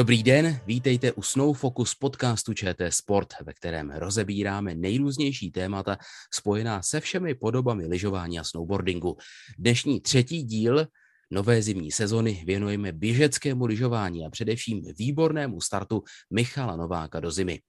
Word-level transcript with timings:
Dobrý 0.00 0.22
den, 0.22 0.60
vítejte 0.66 1.12
u 1.12 1.22
Snow 1.22 1.56
Focus 1.56 1.94
podcastu 1.94 2.54
ČT 2.54 2.94
Sport, 2.94 3.28
ve 3.44 3.52
kterém 3.52 3.90
rozebíráme 3.90 4.74
nejrůznější 4.74 5.50
témata 5.50 5.98
spojená 6.34 6.82
se 6.82 7.00
všemi 7.00 7.34
podobami 7.34 7.86
lyžování 7.86 8.38
a 8.38 8.44
snowboardingu. 8.44 9.16
Dnešní 9.58 10.00
třetí 10.00 10.42
díl 10.42 10.86
nové 11.30 11.62
zimní 11.62 11.92
sezony 11.92 12.42
věnujeme 12.46 12.92
běžeckému 12.92 13.66
lyžování 13.66 14.26
a 14.26 14.30
především 14.30 14.82
výbornému 14.98 15.60
startu 15.60 16.02
Michala 16.30 16.76
Nováka 16.76 17.20
do 17.20 17.30
zimy. 17.30 17.60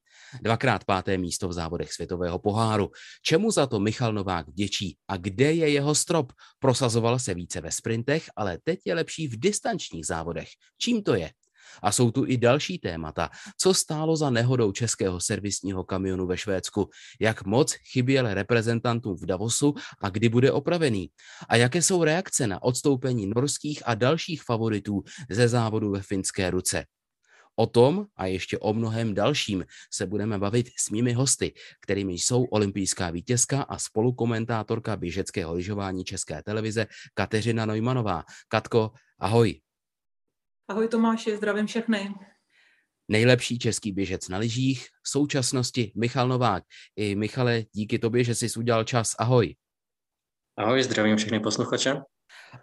Dvakrát 0.42 0.84
páté 0.84 1.18
místo 1.18 1.48
v 1.48 1.54
závodech 1.54 1.94
světového 1.94 2.40
poháru. 2.40 2.92
Čemu 3.24 3.52
za 3.52 3.68
to 3.68 3.80
Michal 3.80 4.14
Novák 4.14 4.48
vděčí 4.48 4.98
a 5.08 5.18
kde 5.18 5.54
je 5.54 5.70
jeho 5.70 5.96
strop? 5.96 6.34
Prosazoval 6.60 7.20
se 7.20 7.34
více 7.34 7.62
ve 7.62 7.72
sprintech, 7.72 8.30
ale 8.36 8.58
teď 8.64 8.80
je 8.86 8.94
lepší 8.94 9.28
v 9.28 9.40
distančních 9.40 10.06
závodech. 10.06 10.48
Čím 10.78 11.04
to 11.04 11.16
je? 11.16 11.32
A 11.82 11.92
jsou 11.92 12.12
tu 12.12 12.26
i 12.28 12.38
další 12.38 12.80
témata. 12.80 13.30
Co 13.58 13.74
stálo 13.74 14.16
za 14.16 14.30
nehodou 14.30 14.72
českého 14.72 15.20
servisního 15.20 15.84
kamionu 15.84 16.28
ve 16.28 16.38
Švédsku? 16.38 16.90
Jak 17.20 17.46
moc 17.46 17.74
chyběl 17.74 18.34
reprezentantům 18.34 19.16
v 19.18 19.26
Davosu 19.26 19.74
a 20.02 20.10
kdy 20.10 20.30
bude 20.30 20.52
opravený? 20.52 21.10
A 21.50 21.56
jaké 21.56 21.82
jsou 21.82 22.04
reakce 22.04 22.48
na 22.48 22.64
odstoupení 22.64 23.28
norských 23.36 23.84
a 23.86 23.96
dalších 23.96 24.44
favoritů 24.44 25.04
ze 25.30 25.48
závodu 25.48 25.92
ve 25.92 26.02
finské 26.02 26.52
ruce? 26.52 26.86
O 27.56 27.68
tom 27.68 28.06
a 28.16 28.26
ještě 28.26 28.60
o 28.60 28.74
mnohem 28.74 29.14
dalším 29.14 29.66
se 29.94 30.06
budeme 30.06 30.40
bavit 30.40 30.70
s 30.80 30.90
mými 30.90 31.14
hosty, 31.14 31.54
kterými 31.82 32.14
jsou 32.14 32.44
olympijská 32.44 33.10
vítězka 33.10 33.62
a 33.62 33.78
spolukomentátorka 33.78 34.98
běžeckého 34.98 35.54
lyžování 35.54 36.04
České 36.04 36.44
televize 36.44 36.88
Kateřina 37.14 37.66
Nojmanová. 37.66 38.24
Katko, 38.48 38.92
ahoj. 39.20 39.62
Ahoj 40.72 40.88
Tomáši, 40.88 41.38
zdravím 41.38 41.68
všechny. 41.68 42.16
Nejlepší 43.08 43.60
český 43.60 43.92
běžec 43.92 44.30
na 44.30 44.38
lyžích, 44.38 44.88
v 45.04 45.10
současnosti 45.10 45.92
Michal 45.96 46.28
Novák. 46.28 46.64
I 46.96 47.16
Michale, 47.16 47.64
díky 47.72 48.00
tobě, 48.00 48.24
že 48.24 48.36
jsi 48.36 48.60
udělal 48.60 48.84
čas. 48.84 49.16
Ahoj. 49.20 49.56
Ahoj, 50.58 50.84
zdravím 50.84 51.18
všechny 51.18 51.40
posluchače. 51.40 52.02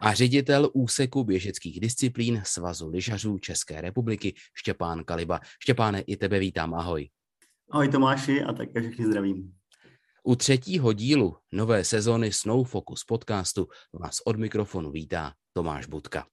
A 0.01 0.15
ředitel 0.15 0.71
úseku 0.75 1.25
běžeckých 1.25 1.81
disciplín 1.81 2.43
Svazu 2.45 2.89
lyžařů 2.89 3.39
České 3.39 3.81
republiky 3.81 4.35
Štěpán 4.55 5.05
Kaliba. 5.05 5.41
Štěpáne, 5.63 6.01
i 6.01 6.17
tebe 6.17 6.39
vítám, 6.39 6.75
ahoj. 6.75 7.09
Ahoj 7.71 7.89
Tomáši 7.89 8.43
a 8.43 8.53
také 8.53 8.81
všechny 8.81 9.07
zdravím. 9.07 9.55
U 10.23 10.37
třetího 10.37 10.93
dílu 10.93 11.37
nové 11.53 11.85
sezóny 11.85 12.33
Snow 12.33 12.67
Focus 12.67 13.05
podcastu 13.05 13.69
vás 13.93 14.17
od 14.25 14.37
mikrofonu 14.37 14.91
vítá 14.91 15.33
Tomáš 15.53 15.87
Budka. 15.87 16.27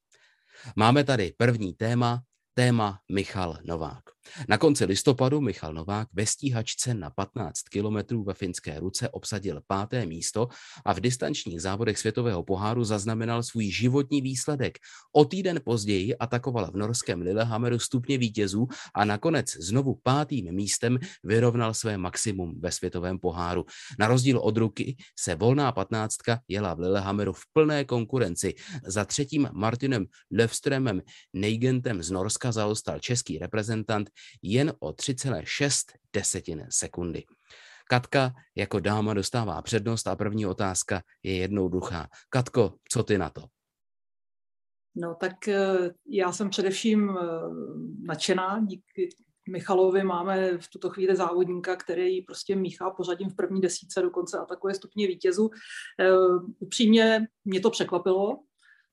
Máme 0.76 1.04
tady 1.04 1.34
první 1.38 1.74
téma, 1.74 2.24
téma 2.54 3.00
Michal 3.12 3.58
Novák. 3.66 4.15
Na 4.50 4.58
konci 4.58 4.86
listopadu 4.86 5.42
Michal 5.42 5.74
Novák 5.74 6.08
ve 6.14 6.26
stíhačce 6.26 6.94
na 6.94 7.10
15 7.10 7.62
kilometrů 7.62 8.24
ve 8.24 8.34
finské 8.34 8.80
ruce 8.80 9.10
obsadil 9.10 9.62
páté 9.68 10.06
místo 10.06 10.48
a 10.86 10.94
v 10.94 11.00
distančních 11.00 11.62
závodech 11.62 12.00
světového 12.00 12.44
poháru 12.44 12.84
zaznamenal 12.84 13.44
svůj 13.44 13.72
životní 13.72 14.22
výsledek. 14.22 14.78
O 15.14 15.26
týden 15.26 15.62
později 15.66 16.18
atakoval 16.18 16.72
v 16.72 16.76
norském 16.76 17.22
Lillehammeru 17.22 17.80
stupně 17.80 18.18
vítězů 18.18 18.68
a 18.96 19.06
nakonec 19.06 19.56
znovu 19.56 20.00
pátým 20.04 20.56
místem 20.56 21.00
vyrovnal 21.24 21.74
své 21.74 21.98
maximum 21.98 22.62
ve 22.62 22.72
světovém 22.72 23.20
poháru. 23.20 23.66
Na 24.00 24.08
rozdíl 24.08 24.38
od 24.38 24.58
ruky 24.58 24.96
se 25.20 25.36
volná 25.36 25.72
patnáctka 25.72 26.40
jela 26.48 26.74
v 26.74 26.80
Lillehammeru 26.80 27.34
v 27.34 27.42
plné 27.54 27.86
konkurenci. 27.86 28.54
Za 28.88 29.06
třetím 29.06 29.50
Martinem 29.54 30.06
Löfströmem 30.32 31.02
Neigentem 31.34 32.04
z 32.04 32.12
Norska 32.12 32.52
zaostal 32.52 33.00
český 33.00 33.40
reprezentant 33.40 34.10
jen 34.42 34.74
o 34.80 34.92
3,6 34.92 35.98
desetin 36.14 36.68
sekundy. 36.70 37.24
Katka 37.90 38.34
jako 38.56 38.80
dáma 38.80 39.14
dostává 39.14 39.62
přednost 39.62 40.08
a 40.08 40.16
první 40.16 40.46
otázka 40.46 41.02
je 41.24 41.36
jednoduchá. 41.36 42.08
Katko, 42.30 42.74
co 42.92 43.04
ty 43.04 43.18
na 43.18 43.30
to? 43.30 43.42
No 44.96 45.16
tak 45.16 45.48
eh, 45.48 45.94
já 46.10 46.32
jsem 46.32 46.50
především 46.50 47.10
eh, 47.10 47.24
nadšená. 48.02 48.60
Díky 48.66 49.10
Michalovi 49.50 50.04
máme 50.04 50.58
v 50.58 50.68
tuto 50.68 50.90
chvíli 50.90 51.16
závodníka, 51.16 51.76
který 51.76 52.22
prostě 52.22 52.56
míchá 52.56 52.90
pořadím 52.90 53.30
v 53.30 53.36
první 53.36 53.62
desíce, 53.62 54.02
dokonce 54.02 54.38
atakuje 54.38 54.74
stupně 54.74 55.08
vítězu. 55.08 55.50
Eh, 56.00 56.12
upřímně 56.60 57.28
mě 57.46 57.60
to 57.60 57.70
překvapilo, 57.70 58.40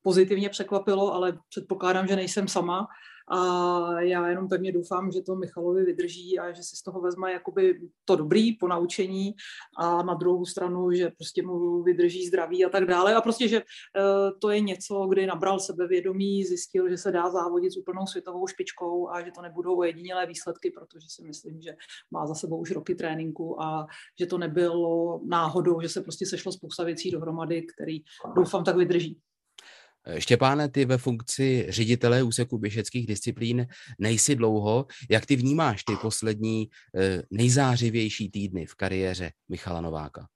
pozitivně 0.01 0.49
překvapilo, 0.49 1.13
ale 1.13 1.39
předpokládám, 1.49 2.07
že 2.07 2.15
nejsem 2.15 2.47
sama. 2.47 2.87
A 3.27 4.01
já 4.01 4.29
jenom 4.29 4.47
pevně 4.47 4.71
doufám, 4.71 5.11
že 5.11 5.21
to 5.21 5.35
Michalovi 5.35 5.85
vydrží 5.85 6.39
a 6.39 6.51
že 6.51 6.63
si 6.63 6.75
z 6.75 6.81
toho 6.81 7.01
vezme 7.01 7.31
jakoby 7.31 7.79
to 8.05 8.15
dobrý 8.15 8.57
po 8.57 8.67
naučení 8.67 9.35
a 9.77 10.03
na 10.03 10.13
druhou 10.13 10.45
stranu, 10.45 10.91
že 10.91 11.09
prostě 11.09 11.43
mu 11.43 11.83
vydrží 11.83 12.27
zdraví 12.27 12.65
a 12.65 12.69
tak 12.69 12.85
dále. 12.85 13.15
A 13.15 13.21
prostě, 13.21 13.47
že 13.47 13.57
uh, 13.59 14.39
to 14.39 14.49
je 14.49 14.61
něco, 14.61 15.07
kdy 15.07 15.25
nabral 15.25 15.59
sebevědomí, 15.59 16.43
zjistil, 16.43 16.89
že 16.89 16.97
se 16.97 17.11
dá 17.11 17.29
závodit 17.29 17.71
s 17.71 17.77
úplnou 17.77 18.07
světovou 18.07 18.47
špičkou 18.47 19.09
a 19.09 19.21
že 19.25 19.31
to 19.31 19.41
nebudou 19.41 19.79
ojedinělé 19.79 20.25
výsledky, 20.25 20.71
protože 20.71 21.07
si 21.09 21.23
myslím, 21.23 21.61
že 21.61 21.75
má 22.11 22.27
za 22.27 22.35
sebou 22.35 22.57
už 22.57 22.71
roky 22.71 22.95
tréninku 22.95 23.61
a 23.61 23.87
že 24.19 24.25
to 24.25 24.37
nebylo 24.37 25.21
náhodou, 25.25 25.81
že 25.81 25.89
se 25.89 26.01
prostě 26.01 26.25
sešlo 26.25 26.51
spousta 26.51 26.83
věcí 26.83 27.11
dohromady, 27.11 27.61
který 27.61 27.99
doufám 28.35 28.63
tak 28.63 28.77
vydrží. 28.77 29.19
Štěpáne, 30.17 30.69
ty 30.69 30.85
ve 30.85 30.97
funkci 30.97 31.65
ředitele 31.69 32.23
úseku 32.23 32.57
běžeckých 32.57 33.07
disciplín 33.07 33.67
nejsi 33.99 34.35
dlouho. 34.35 34.85
Jak 35.09 35.25
ty 35.25 35.35
vnímáš 35.35 35.83
ty 35.83 35.93
poslední 36.01 36.69
eh, 36.95 37.21
nejzářivější 37.31 38.29
týdny 38.29 38.65
v 38.65 38.75
kariéře 38.75 39.31
Michala 39.49 39.81
Nováka? 39.81 40.27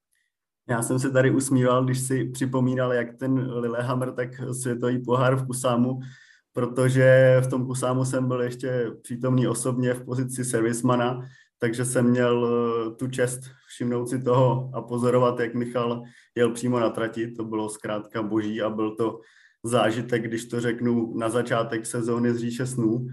Já 0.69 0.81
jsem 0.81 1.00
se 1.00 1.11
tady 1.11 1.31
usmíval, 1.31 1.85
když 1.85 2.00
si 2.00 2.25
připomínal, 2.25 2.94
jak 2.94 3.17
ten 3.17 3.51
Lillehammer, 3.51 4.11
tak 4.11 4.29
světový 4.51 5.00
pohár 5.00 5.35
v 5.35 5.45
Kusámu, 5.45 5.99
protože 6.53 7.38
v 7.45 7.47
tom 7.47 7.66
Kusámu 7.66 8.05
jsem 8.05 8.28
byl 8.28 8.41
ještě 8.41 8.91
přítomný 9.01 9.47
osobně 9.47 9.94
v 9.94 10.05
pozici 10.05 10.45
servismana, 10.45 11.22
takže 11.59 11.85
jsem 11.85 12.09
měl 12.09 12.47
eh, 12.47 12.95
tu 12.95 13.07
čest 13.07 13.41
všimnout 13.67 14.07
si 14.09 14.22
toho 14.23 14.72
a 14.73 14.81
pozorovat, 14.81 15.39
jak 15.39 15.53
Michal 15.53 16.03
jel 16.35 16.51
přímo 16.51 16.79
na 16.79 16.89
trati. 16.89 17.31
To 17.31 17.44
bylo 17.45 17.69
zkrátka 17.69 18.23
boží 18.23 18.61
a 18.61 18.69
byl 18.69 18.95
to 18.95 19.19
zážitek, 19.67 20.23
když 20.23 20.45
to 20.45 20.59
řeknu, 20.59 21.13
na 21.17 21.29
začátek 21.29 21.85
sezóny 21.85 22.33
z 22.33 22.38
říše 22.38 22.66
snů. 22.66 23.07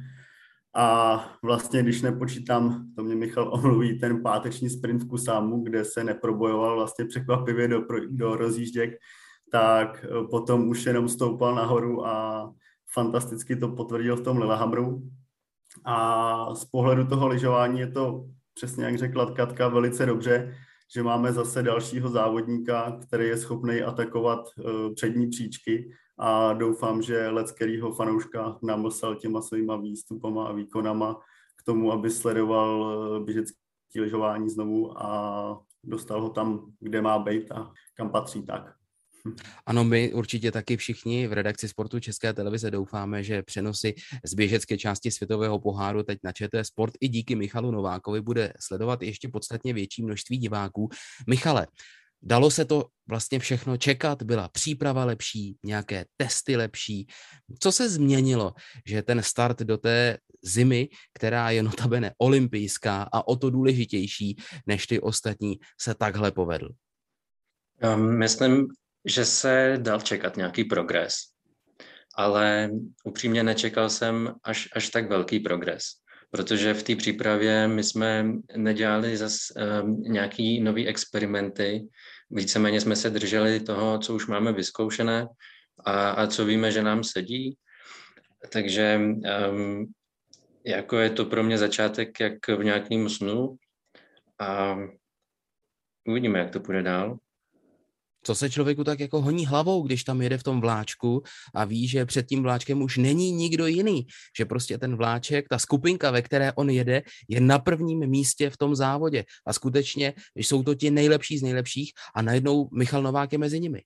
A 0.76 1.18
vlastně, 1.42 1.82
když 1.82 2.02
nepočítám, 2.02 2.86
to 2.96 3.02
mě 3.02 3.14
Michal 3.14 3.54
omluví, 3.54 3.98
ten 3.98 4.22
páteční 4.22 4.70
sprint 4.70 5.02
v 5.02 5.08
Kusámu, 5.08 5.62
kde 5.62 5.84
se 5.84 6.04
neprobojoval 6.04 6.76
vlastně 6.76 7.04
překvapivě 7.04 7.68
do, 7.68 7.80
do 8.08 8.36
rozjížděk, 8.36 8.98
tak 9.52 10.04
eh, 10.04 10.26
potom 10.30 10.68
už 10.68 10.86
jenom 10.86 11.08
stoupal 11.08 11.54
nahoru 11.54 12.06
a 12.06 12.50
fantasticky 12.92 13.56
to 13.56 13.68
potvrdil 13.68 14.16
v 14.16 14.20
tom 14.20 14.38
Lillehammeru. 14.38 15.02
A 15.84 16.54
z 16.54 16.64
pohledu 16.64 17.06
toho 17.06 17.28
lyžování 17.28 17.80
je 17.80 17.90
to, 17.90 18.24
přesně 18.54 18.84
jak 18.84 18.98
řekla 18.98 19.32
Katka, 19.32 19.68
velice 19.68 20.06
dobře, 20.06 20.54
že 20.94 21.02
máme 21.02 21.32
zase 21.32 21.62
dalšího 21.62 22.08
závodníka, 22.08 22.98
který 23.06 23.26
je 23.26 23.36
schopný 23.36 23.82
atakovat 23.82 24.46
eh, 24.58 24.94
přední 24.94 25.30
příčky 25.30 25.90
a 26.18 26.52
doufám, 26.52 27.02
že 27.02 27.28
let 27.28 27.52
kterýho 27.52 27.92
fanouška 27.92 28.58
namlsal 28.62 29.14
těma 29.14 29.42
svýma 29.42 29.76
výstupama 29.76 30.46
a 30.46 30.52
výkonama 30.52 31.20
k 31.56 31.62
tomu, 31.62 31.92
aby 31.92 32.10
sledoval 32.10 32.92
eh, 33.16 33.24
běžecké 33.24 33.56
lyžování 33.96 34.50
znovu 34.50 35.02
a 35.02 35.62
dostal 35.84 36.20
ho 36.20 36.30
tam, 36.30 36.72
kde 36.80 37.02
má 37.02 37.18
být 37.18 37.52
a 37.52 37.72
kam 37.94 38.10
patří 38.10 38.42
tak. 38.42 38.74
Ano, 39.66 39.84
my 39.84 40.14
určitě 40.14 40.52
taky 40.52 40.76
všichni 40.76 41.26
v 41.26 41.32
redakci 41.32 41.68
sportu 41.68 42.00
České 42.00 42.32
televize 42.32 42.70
doufáme, 42.70 43.22
že 43.22 43.42
přenosy 43.42 43.94
z 44.24 44.34
běžecké 44.34 44.78
části 44.78 45.10
světového 45.10 45.58
poháru 45.60 46.02
teď 46.02 46.18
na 46.24 46.32
ČT 46.32 46.66
Sport 46.66 46.94
i 47.00 47.08
díky 47.08 47.34
Michalu 47.36 47.70
Novákovi 47.70 48.20
bude 48.20 48.52
sledovat 48.60 49.02
ještě 49.02 49.28
podstatně 49.28 49.72
větší 49.72 50.02
množství 50.02 50.38
diváků. 50.38 50.88
Michale, 51.28 51.66
Dalo 52.26 52.50
se 52.50 52.64
to 52.64 52.84
vlastně 53.08 53.38
všechno 53.38 53.76
čekat, 53.76 54.22
byla 54.22 54.48
příprava 54.48 55.04
lepší, 55.04 55.56
nějaké 55.62 56.04
testy 56.16 56.56
lepší. 56.56 57.06
Co 57.60 57.72
se 57.72 57.88
změnilo, 57.88 58.54
že 58.86 59.02
ten 59.02 59.22
start 59.22 59.58
do 59.58 59.78
té 59.78 60.18
zimy, 60.42 60.88
která 61.14 61.50
je 61.50 61.62
notabene 61.62 62.12
olympijská 62.18 63.08
a 63.12 63.28
o 63.28 63.36
to 63.36 63.50
důležitější 63.50 64.36
než 64.66 64.86
ty 64.86 65.00
ostatní, 65.00 65.58
se 65.80 65.94
takhle 65.94 66.32
povedl? 66.32 66.68
Myslím, 67.96 68.66
že 69.04 69.24
se 69.24 69.78
dal 69.80 70.00
čekat 70.00 70.36
nějaký 70.36 70.64
progres, 70.64 71.14
ale 72.14 72.70
upřímně 73.04 73.42
nečekal 73.42 73.90
jsem 73.90 74.34
až, 74.44 74.68
až 74.72 74.88
tak 74.88 75.08
velký 75.08 75.40
progres 75.40 75.84
protože 76.34 76.74
v 76.74 76.82
té 76.82 76.96
přípravě 76.96 77.68
my 77.68 77.84
jsme 77.84 78.26
nedělali 78.56 79.16
zase 79.16 79.54
um, 79.82 80.02
nějaký 80.02 80.60
nový 80.60 80.88
experimenty, 80.88 81.88
víceméně 82.30 82.80
jsme 82.80 82.96
se 82.96 83.10
drželi 83.10 83.60
toho, 83.60 83.98
co 83.98 84.14
už 84.14 84.26
máme 84.26 84.52
vyzkoušené 84.52 85.26
a, 85.84 86.10
a 86.10 86.26
co 86.26 86.44
víme, 86.44 86.72
že 86.72 86.82
nám 86.82 87.04
sedí. 87.04 87.56
Takže 88.52 89.00
um, 89.50 89.92
jako 90.66 90.98
je 90.98 91.10
to 91.10 91.24
pro 91.24 91.42
mě 91.42 91.58
začátek 91.58 92.20
jak 92.20 92.48
v 92.48 92.64
nějakém 92.64 93.08
snu. 93.08 93.56
A 94.40 94.76
uvidíme, 96.08 96.38
jak 96.38 96.50
to 96.50 96.60
půjde 96.60 96.82
dál 96.82 97.18
co 98.24 98.34
se 98.34 98.50
člověku 98.50 98.84
tak 98.84 99.00
jako 99.00 99.22
honí 99.22 99.46
hlavou, 99.46 99.82
když 99.82 100.04
tam 100.04 100.22
jede 100.22 100.38
v 100.38 100.42
tom 100.42 100.60
vláčku 100.60 101.22
a 101.54 101.64
ví, 101.64 101.88
že 101.88 102.06
před 102.06 102.26
tím 102.26 102.42
vláčkem 102.42 102.82
už 102.82 102.96
není 102.96 103.32
nikdo 103.32 103.66
jiný, 103.66 104.06
že 104.36 104.44
prostě 104.44 104.78
ten 104.78 104.96
vláček, 104.96 105.48
ta 105.48 105.58
skupinka, 105.58 106.10
ve 106.10 106.22
které 106.22 106.52
on 106.52 106.70
jede, 106.70 107.02
je 107.28 107.40
na 107.40 107.58
prvním 107.58 108.06
místě 108.06 108.50
v 108.50 108.56
tom 108.56 108.76
závodě 108.76 109.24
a 109.46 109.52
skutečně 109.52 110.14
jsou 110.34 110.62
to 110.62 110.74
ti 110.74 110.90
nejlepší 110.90 111.38
z 111.38 111.42
nejlepších 111.42 111.92
a 112.14 112.22
najednou 112.22 112.68
Michal 112.72 113.02
Novák 113.02 113.32
je 113.32 113.38
mezi 113.38 113.60
nimi. 113.60 113.82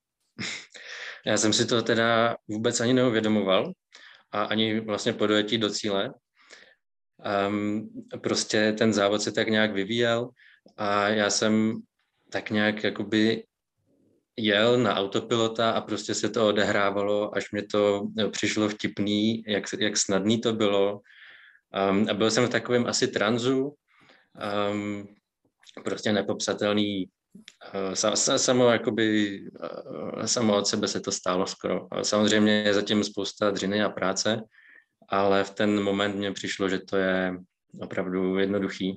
Já 1.27 1.37
jsem 1.37 1.53
si 1.53 1.67
to 1.67 1.83
teda 1.83 2.37
vůbec 2.49 2.81
ani 2.81 2.93
neuvědomoval 2.93 3.73
a 4.33 4.43
ani 4.43 4.81
vlastně 4.81 5.13
po 5.13 5.27
dojetí 5.27 5.59
do 5.59 5.71
cíle. 5.71 6.15
Um, 7.49 7.91
prostě 8.23 8.73
ten 8.73 8.93
závod 8.93 9.23
se 9.23 9.33
tak 9.33 9.49
nějak 9.49 9.73
vyvíjel 9.73 10.31
a 10.77 11.09
já 11.09 11.31
jsem 11.31 11.81
tak 12.31 12.51
nějak 12.51 12.85
jakoby 12.85 13.45
jel 14.39 14.79
na 14.79 14.95
autopilota 14.95 15.71
a 15.71 15.81
prostě 15.81 16.15
se 16.15 16.29
to 16.29 16.49
odehrávalo, 16.49 17.37
až 17.37 17.51
mě 17.53 17.63
to 17.63 18.07
eh, 18.19 18.29
přišlo 18.29 18.69
vtipný, 18.69 19.43
jak, 19.47 19.65
jak 19.79 19.97
snadný 19.97 20.41
to 20.41 20.53
bylo. 20.53 21.01
Um, 21.91 22.07
a 22.11 22.15
byl 22.15 22.31
jsem 22.31 22.47
v 22.47 22.51
takovém 22.51 22.87
asi 22.87 23.09
tranzu, 23.09 23.75
um, 24.73 25.09
prostě 25.85 26.13
nepopsatelný, 26.13 27.09
sam, 27.95 28.17
samo, 28.17 28.69
jakoby, 28.69 29.41
uh, 30.15 30.23
samo 30.23 30.57
od 30.57 30.67
sebe 30.67 30.89
se 30.89 31.01
to 31.01 31.13
stálo 31.13 31.47
skoro. 31.47 31.89
Samozřejmě 32.03 32.53
je 32.53 32.75
zatím 32.75 33.05
spousta 33.05 33.51
dřiny 33.51 33.83
a 33.83 33.89
práce, 33.89 34.43
ale 35.09 35.45
v 35.45 35.51
ten 35.51 35.83
moment 35.83 36.17
mně 36.17 36.33
přišlo, 36.33 36.69
že 36.69 36.79
to 36.79 36.97
je 36.97 37.37
opravdu 37.81 38.39
jednoduchý. 38.39 38.97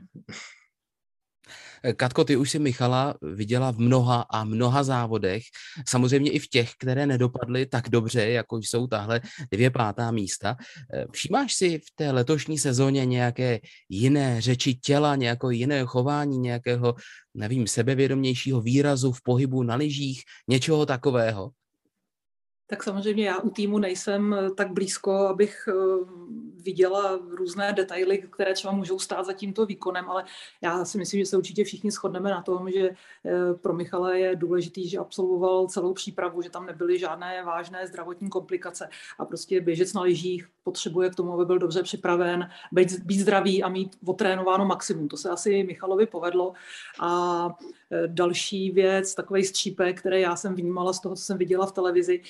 Katko, 1.95 2.23
ty 2.23 2.37
už 2.37 2.51
si 2.51 2.59
Michala 2.59 3.15
viděla 3.21 3.71
v 3.71 3.77
mnoha 3.77 4.25
a 4.29 4.43
mnoha 4.43 4.83
závodech, 4.83 5.43
samozřejmě 5.87 6.31
i 6.31 6.39
v 6.39 6.47
těch, 6.47 6.71
které 6.79 7.05
nedopadly 7.05 7.65
tak 7.65 7.89
dobře, 7.89 8.29
jako 8.29 8.57
jsou 8.57 8.87
tahle 8.87 9.21
dvě 9.51 9.69
pátá 9.69 10.11
místa. 10.11 10.55
Všímáš 11.11 11.53
si 11.53 11.79
v 11.79 11.95
té 11.95 12.11
letošní 12.11 12.57
sezóně 12.57 13.05
nějaké 13.05 13.59
jiné 13.89 14.41
řeči 14.41 14.73
těla, 14.73 15.15
nějaké 15.15 15.47
jiné 15.49 15.85
chování, 15.85 16.37
nějakého, 16.37 16.95
nevím, 17.33 17.67
sebevědomějšího 17.67 18.61
výrazu 18.61 19.11
v 19.11 19.21
pohybu 19.23 19.63
na 19.63 19.75
lyžích, 19.75 20.21
něčeho 20.47 20.85
takového? 20.85 21.51
Tak 22.71 22.83
samozřejmě 22.83 23.25
já 23.25 23.39
u 23.39 23.49
týmu 23.49 23.79
nejsem 23.79 24.33
eh, 24.33 24.51
tak 24.51 24.71
blízko, 24.71 25.11
abych 25.11 25.67
eh, 25.67 25.73
viděla 26.63 27.19
různé 27.29 27.73
detaily, 27.73 28.17
které 28.31 28.53
třeba 28.53 28.73
můžou 28.73 28.99
stát 28.99 29.25
za 29.25 29.33
tímto 29.33 29.65
výkonem, 29.65 30.09
ale 30.09 30.23
já 30.61 30.85
si 30.85 30.97
myslím, 30.97 31.19
že 31.19 31.25
se 31.25 31.37
určitě 31.37 31.63
všichni 31.63 31.91
shodneme 31.91 32.29
na 32.29 32.41
tom, 32.41 32.71
že 32.71 32.89
eh, 32.89 33.53
pro 33.53 33.73
Michala 33.73 34.13
je 34.15 34.35
důležitý, 34.35 34.89
že 34.89 34.97
absolvoval 34.97 35.67
celou 35.67 35.93
přípravu, 35.93 36.41
že 36.41 36.49
tam 36.49 36.65
nebyly 36.65 36.99
žádné 36.99 37.43
vážné 37.43 37.87
zdravotní 37.87 38.29
komplikace 38.29 38.89
a 39.19 39.25
prostě 39.25 39.61
běžec 39.61 39.93
na 39.93 40.01
lyžích 40.01 40.47
potřebuje 40.63 41.09
k 41.09 41.15
tomu, 41.15 41.33
aby 41.33 41.45
byl 41.45 41.59
dobře 41.59 41.83
připraven, 41.83 42.49
být, 42.71 42.99
být 42.99 43.19
zdravý 43.19 43.63
a 43.63 43.69
mít 43.69 43.97
otrénováno 44.05 44.65
maximum. 44.65 45.07
To 45.07 45.17
se 45.17 45.29
asi 45.29 45.63
Michalovi 45.63 46.05
povedlo. 46.05 46.53
A 46.99 47.49
další 48.07 48.71
věc, 48.71 49.15
takový 49.15 49.43
střípek, 49.43 49.99
který 49.99 50.21
já 50.21 50.35
jsem 50.35 50.55
vnímala 50.55 50.93
z 50.93 50.99
toho, 50.99 51.15
co 51.15 51.23
jsem 51.23 51.37
viděla 51.37 51.65
v 51.65 51.71
televizi, 51.71 52.21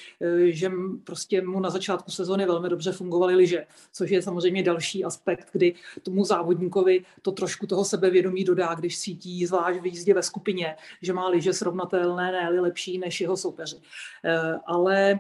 že 0.46 0.72
prostě 1.04 1.42
mu 1.42 1.60
na 1.60 1.70
začátku 1.70 2.12
sezóny 2.12 2.46
velmi 2.46 2.70
dobře 2.70 2.92
fungovaly 2.92 3.36
lyže, 3.36 3.66
což 3.94 4.10
je 4.10 4.22
samozřejmě 4.22 4.64
další 4.64 5.06
aspekt, 5.06 5.48
kdy 5.52 5.74
tomu 6.04 6.26
závodníkovi 6.26 7.06
to 7.22 7.32
trošku 7.32 7.68
toho 7.68 7.86
sebevědomí 7.86 8.44
dodá, 8.44 8.74
když 8.74 9.00
cítí 9.00 9.46
zvlášť 9.46 9.80
v 9.80 9.86
jízdě 9.86 10.14
ve 10.14 10.24
skupině, 10.24 10.76
že 11.02 11.14
má 11.14 11.28
lyže 11.28 11.54
srovnatelné, 11.54 12.32
ne 12.32 12.62
lepší 12.62 12.98
než 12.98 13.22
jeho 13.22 13.38
soupeři. 13.38 13.78
Eh, 14.26 14.60
ale 14.66 15.20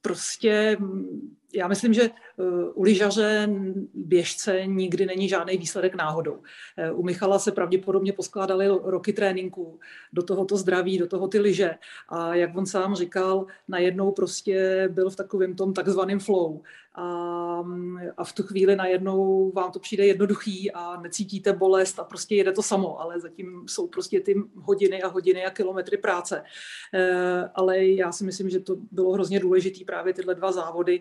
prostě 0.00 0.76
já 1.56 1.68
myslím, 1.68 1.94
že 1.94 2.02
eh, 2.02 2.10
u 2.74 2.82
lyžaře 2.82 3.48
běžce 3.94 4.66
nikdy 4.66 5.06
není 5.06 5.28
žádný 5.28 5.56
výsledek 5.56 5.94
náhodou. 5.94 6.42
Eh, 6.76 6.90
u 6.90 7.02
Michala 7.02 7.38
se 7.38 7.52
pravděpodobně 7.52 8.12
poskládaly 8.12 8.68
roky 8.82 9.12
tréninků, 9.12 9.80
do 10.12 10.22
toho 10.22 10.44
to 10.44 10.56
zdraví, 10.56 10.98
do 10.98 11.06
toho 11.06 11.28
ty 11.28 11.38
lyže. 11.38 11.74
A 12.08 12.34
jak 12.34 12.56
on 12.56 12.66
sám 12.66 12.94
říkal, 12.94 13.46
najednou 13.68 14.12
prostě 14.12 14.88
byl 14.92 15.10
v 15.10 15.16
takovém 15.16 15.54
tom 15.54 15.74
takzvaném 15.74 16.20
flow 16.20 16.60
a, 16.96 17.64
a 18.16 18.24
v 18.24 18.32
tu 18.32 18.42
chvíli 18.42 18.76
najednou 18.76 19.52
vám 19.52 19.72
to 19.72 19.78
přijde 19.78 20.06
jednoduchý 20.06 20.72
a 20.72 21.00
necítíte 21.00 21.52
bolest 21.52 21.98
a 21.98 22.04
prostě 22.04 22.34
jede 22.34 22.52
to 22.52 22.62
samo, 22.62 23.00
ale 23.00 23.20
zatím 23.20 23.64
jsou 23.68 23.86
prostě 23.86 24.20
ty 24.20 24.34
hodiny 24.54 25.02
a 25.02 25.08
hodiny 25.08 25.44
a 25.44 25.50
kilometry 25.50 25.96
práce. 25.96 26.42
E, 26.94 27.50
ale 27.54 27.84
já 27.84 28.12
si 28.12 28.24
myslím, 28.24 28.50
že 28.50 28.60
to 28.60 28.76
bylo 28.90 29.12
hrozně 29.12 29.40
důležité 29.40 29.84
právě 29.84 30.14
tyhle 30.14 30.34
dva 30.34 30.52
závody, 30.52 31.00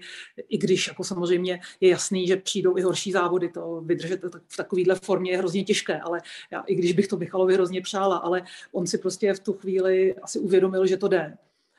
i 0.50 0.58
když 0.58 0.88
jako 0.88 1.04
samozřejmě 1.04 1.60
je 1.82 1.90
jasný, 1.90 2.28
že 2.28 2.38
přijdou 2.38 2.78
i 2.78 2.82
horší 2.82 3.12
závody, 3.12 3.50
to 3.50 3.82
vydržet 3.86 4.22
v 4.48 4.58
takovéhle 4.58 4.96
formě 4.96 5.32
je 5.32 5.38
hrozně 5.38 5.64
těžké, 5.64 6.00
ale 6.00 6.22
já, 6.52 6.62
i 6.62 6.76
když 6.76 6.94
bych 6.94 7.08
to 7.08 7.18
Michalovi 7.18 7.54
hrozně 7.54 7.82
přála, 7.82 8.18
ale 8.18 8.42
on 8.72 8.88
si 8.88 8.98
prostě 8.98 9.34
v 9.34 9.40
tu 9.40 9.54
chvíli 9.54 10.16
asi 10.16 10.40
uvědomil, 10.40 10.86
že 10.86 10.98
to 10.98 11.08
jde 11.08 11.38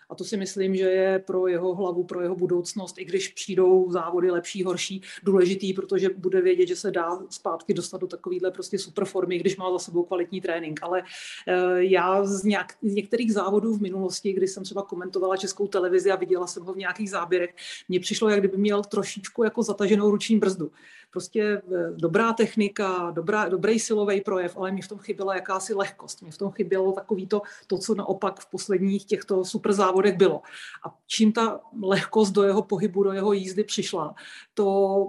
a 0.08 0.14
to 0.14 0.25
si 0.25 0.37
myslím, 0.37 0.76
že 0.76 0.85
je 0.85 1.19
pro 1.19 1.47
jeho 1.47 1.75
hlavu, 1.75 2.05
pro 2.05 2.20
jeho 2.20 2.37
budoucnost, 2.37 2.99
i 2.99 3.05
když 3.05 3.29
přijdou 3.29 3.91
závody 3.91 4.31
lepší, 4.31 4.62
horší, 4.62 5.03
důležitý, 5.23 5.73
protože 5.73 6.08
bude 6.17 6.41
vědět, 6.41 6.67
že 6.67 6.76
se 6.76 6.91
dá 6.91 7.19
zpátky 7.31 7.75
dostat 7.75 8.00
do 8.00 8.06
takovéhle 8.06 8.50
prostě 8.50 8.78
super 8.78 9.04
formy, 9.04 9.38
když 9.38 9.57
má 9.57 9.73
za 9.73 9.78
sebou 9.78 10.02
kvalitní 10.02 10.40
trénink. 10.40 10.80
Ale 10.83 11.02
eh, 11.49 11.85
já 11.85 12.25
z, 12.25 12.45
nějak, 12.45 12.73
z 12.83 12.95
některých 12.95 13.33
závodů 13.33 13.75
v 13.75 13.83
minulosti, 13.83 14.33
kdy 14.33 14.49
jsem 14.49 14.64
třeba 14.64 14.83
komentovala 14.83 15.37
českou 15.37 15.69
televizi 15.69 16.11
a 16.11 16.16
viděla 16.16 16.47
jsem 16.47 16.62
ho 16.62 16.73
v 16.73 16.76
nějakých 16.76 17.11
záběrech, 17.11 17.54
mně 17.88 18.00
přišlo, 18.00 18.28
jak 18.28 18.38
kdyby 18.38 18.57
měl 18.57 18.83
trošičku 18.83 19.45
jako 19.45 19.62
zataženou 19.62 20.11
ruční 20.11 20.38
brzdu 20.38 20.71
prostě 21.16 21.42
eh, 21.42 21.90
dobrá 21.96 22.32
technika, 22.32 23.11
dobrá, 23.11 23.49
dobrý 23.49 23.78
silový 23.78 24.20
projev, 24.20 24.56
ale 24.56 24.73
mi 24.73 24.82
v 24.82 24.88
tom 24.88 24.99
chyběla 24.99 25.35
jakási 25.35 25.75
lehkost. 25.75 26.23
Mi 26.23 26.30
v 26.30 26.38
tom 26.38 26.52
chybělo 26.52 26.92
takový 26.92 27.26
to, 27.26 27.42
to, 27.66 27.78
co 27.78 27.94
naopak 27.94 28.40
v 28.40 28.50
posledních 28.50 29.04
těchto 29.04 29.44
super 29.44 29.73
závodech 29.73 30.16
bylo. 30.16 30.42
A 30.85 30.94
čím 31.06 31.32
ta 31.32 31.61
lehkost 31.82 32.32
do 32.32 32.42
jeho 32.42 32.62
pohybu, 32.62 33.02
do 33.02 33.12
jeho 33.12 33.32
jízdy 33.32 33.64
přišla, 33.64 34.14
to 34.54 35.06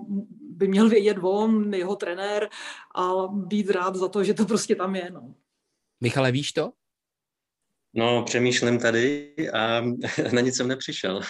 by 0.49 0.67
měl 0.67 0.89
vědět 0.89 1.17
on, 1.21 1.73
jeho 1.73 1.95
trenér 1.95 2.49
a 2.95 3.27
být 3.27 3.69
rád 3.69 3.95
za 3.95 4.07
to, 4.07 4.23
že 4.23 4.33
to 4.33 4.45
prostě 4.45 4.75
tam 4.75 4.95
je. 4.95 5.09
No. 5.11 5.33
Michale, 6.01 6.31
víš 6.31 6.51
to? 6.51 6.71
No, 7.93 8.23
přemýšlím 8.23 8.79
tady 8.79 9.33
a 9.53 9.81
na 10.31 10.41
nic 10.41 10.55
jsem 10.55 10.67
nepřišel. 10.67 11.21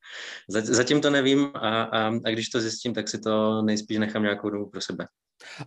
Zatím 0.48 1.00
to 1.00 1.10
nevím 1.10 1.50
a, 1.54 1.82
a, 1.82 2.06
a 2.06 2.30
když 2.30 2.48
to 2.48 2.60
zjistím, 2.60 2.94
tak 2.94 3.08
si 3.08 3.18
to 3.18 3.62
nejspíš 3.62 3.98
nechám 3.98 4.22
nějakou 4.22 4.50
dobu 4.50 4.70
pro 4.70 4.80
sebe. 4.80 5.06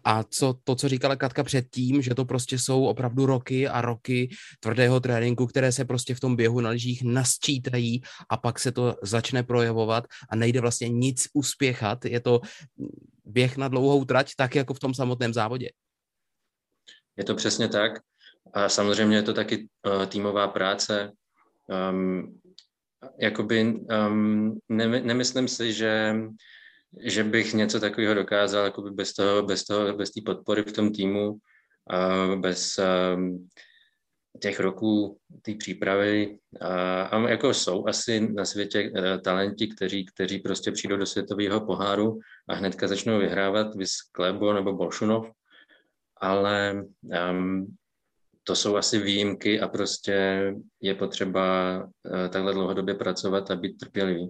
A 0.03 0.23
co 0.23 0.53
to, 0.63 0.75
co 0.75 0.89
říkala 0.89 1.15
Katka 1.15 1.43
předtím, 1.43 2.01
že 2.01 2.15
to 2.15 2.25
prostě 2.25 2.59
jsou 2.59 2.85
opravdu 2.85 3.25
roky 3.25 3.67
a 3.67 3.81
roky 3.81 4.29
tvrdého 4.59 4.99
tréninku, 4.99 5.47
které 5.47 5.71
se 5.71 5.85
prostě 5.85 6.15
v 6.15 6.19
tom 6.19 6.35
běhu 6.35 6.61
na 6.61 6.69
lyžích 6.69 7.03
nasčítají 7.03 8.01
a 8.29 8.37
pak 8.37 8.59
se 8.59 8.71
to 8.71 8.95
začne 9.03 9.43
projevovat 9.43 10.03
a 10.29 10.35
nejde 10.35 10.61
vlastně 10.61 10.89
nic 10.89 11.27
uspěchat. 11.33 12.05
Je 12.05 12.19
to 12.19 12.41
běh 13.25 13.57
na 13.57 13.67
dlouhou 13.67 14.05
trať, 14.05 14.31
tak 14.37 14.55
jako 14.55 14.73
v 14.73 14.79
tom 14.79 14.93
samotném 14.93 15.33
závodě. 15.33 15.69
Je 17.17 17.23
to 17.23 17.35
přesně 17.35 17.67
tak. 17.67 17.91
A 18.53 18.69
samozřejmě 18.69 19.17
je 19.17 19.23
to 19.23 19.33
taky 19.33 19.67
uh, 19.87 20.05
týmová 20.05 20.47
práce. 20.47 21.11
Um, 21.91 22.39
jakoby 23.19 23.63
um, 23.63 24.59
ne, 24.69 24.87
nemyslím 24.87 25.47
si, 25.47 25.73
že, 25.73 26.15
že 26.99 27.23
bych 27.23 27.53
něco 27.53 27.79
takového 27.79 28.13
dokázal 28.13 28.65
jakoby 28.65 28.91
bez 28.91 29.13
toho, 29.13 29.43
bez 29.43 29.63
toho, 29.63 29.93
bez 29.93 30.11
té 30.11 30.21
podpory 30.25 30.63
v 30.63 30.73
tom 30.73 30.93
týmu, 30.93 31.31
uh, 31.31 32.35
bez 32.35 32.79
um, 33.15 33.49
těch 34.41 34.59
roků 34.59 35.17
té 35.41 35.55
přípravy. 35.55 36.37
A, 36.61 37.01
a 37.01 37.29
jako 37.29 37.53
jsou 37.53 37.87
asi 37.87 38.33
na 38.33 38.45
světě 38.45 38.91
talenti, 39.23 39.67
kteří, 39.67 40.05
kteří 40.05 40.39
prostě 40.39 40.71
přijdou 40.71 40.97
do 40.97 41.05
světového 41.05 41.65
poháru 41.65 42.19
a 42.47 42.55
hnedka 42.55 42.87
začnou 42.87 43.19
vyhrávat, 43.19 43.75
vys 43.75 44.01
Klebo 44.11 44.53
nebo 44.53 44.73
Bolšunov, 44.73 45.31
ale 46.21 46.83
um, 47.31 47.75
to 48.49 48.55
jsou 48.55 48.75
asi 48.75 48.99
výjimky 48.99 49.59
a 49.59 49.67
prostě 49.67 50.43
je 50.81 50.95
potřeba 50.95 51.75
eh, 51.79 52.29
takhle 52.29 52.53
dlouhodobě 52.53 52.95
pracovat 52.95 53.51
a 53.51 53.55
být 53.55 53.77
trpělivý. 53.77 54.29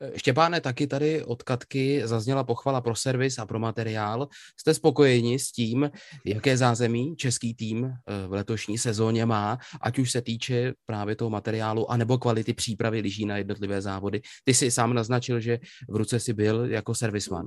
Eh, 0.00 0.18
Štěpáne, 0.18 0.60
taky 0.60 0.86
tady 0.86 1.24
od 1.24 1.42
Katky 1.42 2.02
zazněla 2.04 2.44
pochvala 2.44 2.80
pro 2.80 2.94
servis 2.94 3.38
a 3.38 3.46
pro 3.46 3.58
materiál. 3.58 4.28
Jste 4.60 4.74
spokojeni 4.74 5.38
s 5.38 5.52
tím, 5.52 5.90
jaké 6.24 6.56
zázemí 6.56 7.16
český 7.16 7.54
tým 7.54 7.84
eh, 7.84 8.26
v 8.26 8.32
letošní 8.32 8.78
sezóně 8.78 9.26
má, 9.26 9.58
ať 9.80 9.98
už 9.98 10.12
se 10.12 10.22
týče 10.22 10.72
právě 10.86 11.16
toho 11.16 11.30
materiálu, 11.30 11.90
anebo 11.90 12.18
kvality 12.18 12.52
přípravy 12.52 13.00
lyží 13.00 13.26
na 13.26 13.36
jednotlivé 13.36 13.82
závody? 13.82 14.20
Ty 14.44 14.54
si 14.54 14.70
sám 14.70 14.94
naznačil, 14.94 15.40
že 15.40 15.58
v 15.88 15.96
ruce 15.96 16.20
si 16.20 16.32
byl 16.32 16.64
jako 16.64 16.94
servisman. 16.94 17.46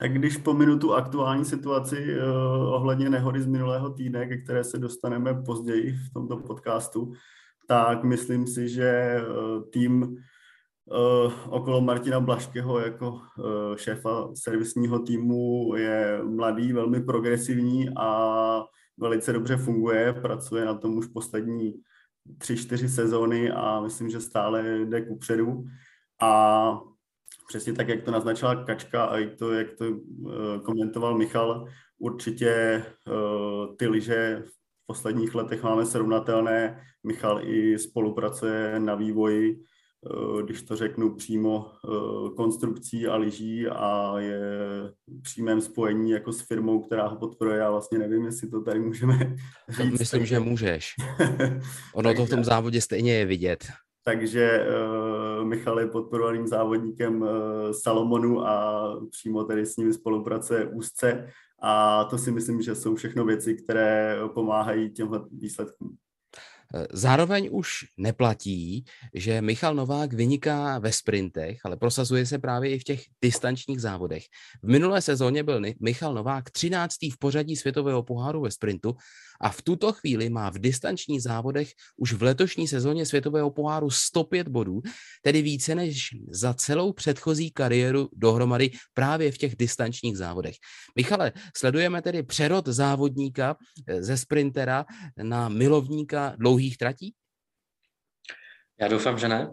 Tak 0.00 0.12
když 0.12 0.36
pominu 0.36 0.78
tu 0.78 0.94
aktuální 0.94 1.44
situaci 1.44 2.16
uh, 2.16 2.74
ohledně 2.74 3.10
nehody 3.10 3.40
z 3.40 3.46
minulého 3.46 3.90
týdne, 3.90 4.26
ke 4.26 4.36
které 4.36 4.64
se 4.64 4.78
dostaneme 4.78 5.34
později 5.34 5.92
v 5.92 6.12
tomto 6.12 6.36
podcastu, 6.36 7.12
tak 7.68 8.04
myslím 8.04 8.46
si, 8.46 8.68
že 8.68 9.20
uh, 9.20 9.62
tým 9.70 10.02
uh, 10.02 11.32
okolo 11.48 11.80
Martina 11.80 12.20
Blaškého 12.20 12.78
jako 12.78 13.10
uh, 13.10 13.76
šéfa 13.76 14.28
servisního 14.34 14.98
týmu 14.98 15.74
je 15.76 16.20
mladý, 16.24 16.72
velmi 16.72 17.00
progresivní 17.00 17.88
a 17.96 18.64
velice 18.98 19.32
dobře 19.32 19.56
funguje, 19.56 20.12
pracuje 20.12 20.64
na 20.64 20.74
tom 20.74 20.98
už 20.98 21.06
poslední 21.06 21.74
tři, 22.38 22.56
čtyři 22.56 22.88
sezóny 22.88 23.50
a 23.50 23.80
myslím, 23.80 24.10
že 24.10 24.20
stále 24.20 24.78
jde 24.78 25.00
kupředu. 25.00 25.64
A 26.22 26.80
přesně 27.50 27.72
tak, 27.72 27.88
jak 27.88 28.02
to 28.02 28.10
naznačila 28.10 28.64
Kačka 28.64 29.04
a 29.04 29.18
i 29.18 29.26
to, 29.26 29.52
jak 29.52 29.72
to 29.78 29.88
uh, 29.88 30.32
komentoval 30.62 31.18
Michal, 31.18 31.66
určitě 31.98 32.82
uh, 33.06 33.76
ty 33.76 33.86
liže 33.86 34.42
v 34.46 34.50
posledních 34.86 35.34
letech 35.34 35.62
máme 35.62 35.86
srovnatelné. 35.86 36.80
Michal 37.06 37.40
i 37.44 37.78
spolupracuje 37.78 38.80
na 38.80 38.94
vývoji, 38.94 39.56
uh, 39.56 40.42
když 40.42 40.62
to 40.62 40.76
řeknu 40.76 41.14
přímo, 41.14 41.66
konstrukcí 42.36 43.06
a 43.06 43.16
lyží 43.16 43.66
a 43.66 44.14
je 44.18 44.40
v 45.08 45.22
přímém 45.22 45.60
spojení 45.60 46.10
jako 46.10 46.32
s 46.32 46.40
firmou, 46.40 46.80
která 46.82 47.06
ho 47.06 47.16
podporuje. 47.16 47.58
Já 47.58 47.70
vlastně 47.70 47.98
nevím, 47.98 48.26
jestli 48.26 48.48
to 48.48 48.60
tady 48.62 48.78
můžeme 48.80 49.36
říct. 49.68 49.98
Myslím, 49.98 50.26
že 50.26 50.40
můžeš. 50.40 50.94
Ono 51.94 52.14
to 52.14 52.26
v 52.26 52.30
tom 52.30 52.44
závodě 52.44 52.80
stejně 52.80 53.14
je 53.14 53.26
vidět 53.26 53.64
takže 54.02 54.66
uh, 54.66 55.44
Michal 55.44 55.80
je 55.80 55.86
podporovaným 55.86 56.46
závodníkem 56.46 57.22
uh, 57.22 57.28
Salomonu 57.72 58.46
a 58.46 58.84
přímo 59.10 59.44
tady 59.44 59.66
s 59.66 59.76
nimi 59.76 59.92
spolupracuje 59.92 60.66
úzce 60.66 61.26
a 61.62 62.04
to 62.04 62.18
si 62.18 62.32
myslím, 62.32 62.62
že 62.62 62.74
jsou 62.74 62.94
všechno 62.94 63.24
věci, 63.24 63.54
které 63.54 64.18
pomáhají 64.34 64.90
těmhle 64.90 65.20
výsledkům. 65.32 65.96
Zároveň 66.92 67.48
už 67.52 67.70
neplatí, 67.96 68.84
že 69.14 69.42
Michal 69.42 69.74
Novák 69.74 70.12
vyniká 70.12 70.78
ve 70.78 70.92
sprintech, 70.92 71.58
ale 71.64 71.76
prosazuje 71.76 72.26
se 72.26 72.38
právě 72.38 72.70
i 72.70 72.78
v 72.78 72.84
těch 72.84 73.02
distančních 73.22 73.80
závodech. 73.80 74.24
V 74.62 74.68
minulé 74.68 75.02
sezóně 75.02 75.42
byl 75.42 75.62
Michal 75.80 76.14
Novák 76.14 76.50
13. 76.50 76.94
v 77.12 77.18
pořadí 77.18 77.56
světového 77.56 78.02
poháru 78.02 78.40
ve 78.40 78.50
sprintu 78.50 78.96
a 79.40 79.50
v 79.50 79.62
tuto 79.62 79.92
chvíli 79.92 80.30
má 80.30 80.50
v 80.50 80.58
distančních 80.58 81.22
závodech 81.22 81.68
už 81.96 82.12
v 82.12 82.22
letošní 82.22 82.68
sezóně 82.68 83.06
světového 83.06 83.50
poháru 83.50 83.90
105 83.90 84.48
bodů, 84.48 84.82
tedy 85.22 85.42
více 85.42 85.74
než 85.74 86.08
za 86.30 86.54
celou 86.54 86.92
předchozí 86.92 87.50
kariéru 87.50 88.08
dohromady 88.12 88.70
právě 88.94 89.32
v 89.32 89.38
těch 89.38 89.56
distančních 89.56 90.16
závodech. 90.16 90.54
Michale, 90.96 91.32
sledujeme 91.56 92.02
tedy 92.02 92.22
přerod 92.22 92.68
závodníka 92.68 93.56
eh, 93.86 94.02
ze 94.02 94.16
sprintera 94.16 94.86
na 95.22 95.48
milovníka 95.48 96.34
dlouhých 96.38 96.59
tratí? 96.76 97.14
Já 98.80 98.88
doufám, 98.88 99.18
že 99.18 99.28
ne. 99.28 99.50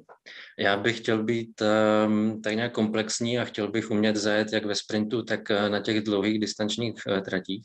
Já 0.59 0.77
bych 0.77 0.97
chtěl 0.97 1.23
být 1.23 1.61
um, 1.61 2.41
tak 2.41 2.55
nějak 2.55 2.71
komplexní 2.71 3.39
a 3.39 3.45
chtěl 3.45 3.71
bych 3.71 3.91
umět 3.91 4.15
zajet 4.15 4.53
jak 4.53 4.65
ve 4.65 4.75
sprintu, 4.75 5.23
tak 5.23 5.51
eh, 5.51 5.69
na 5.69 5.79
těch 5.79 6.01
dlouhých 6.01 6.39
distančních 6.39 6.93
uh, 7.07 7.19
tratích. 7.19 7.63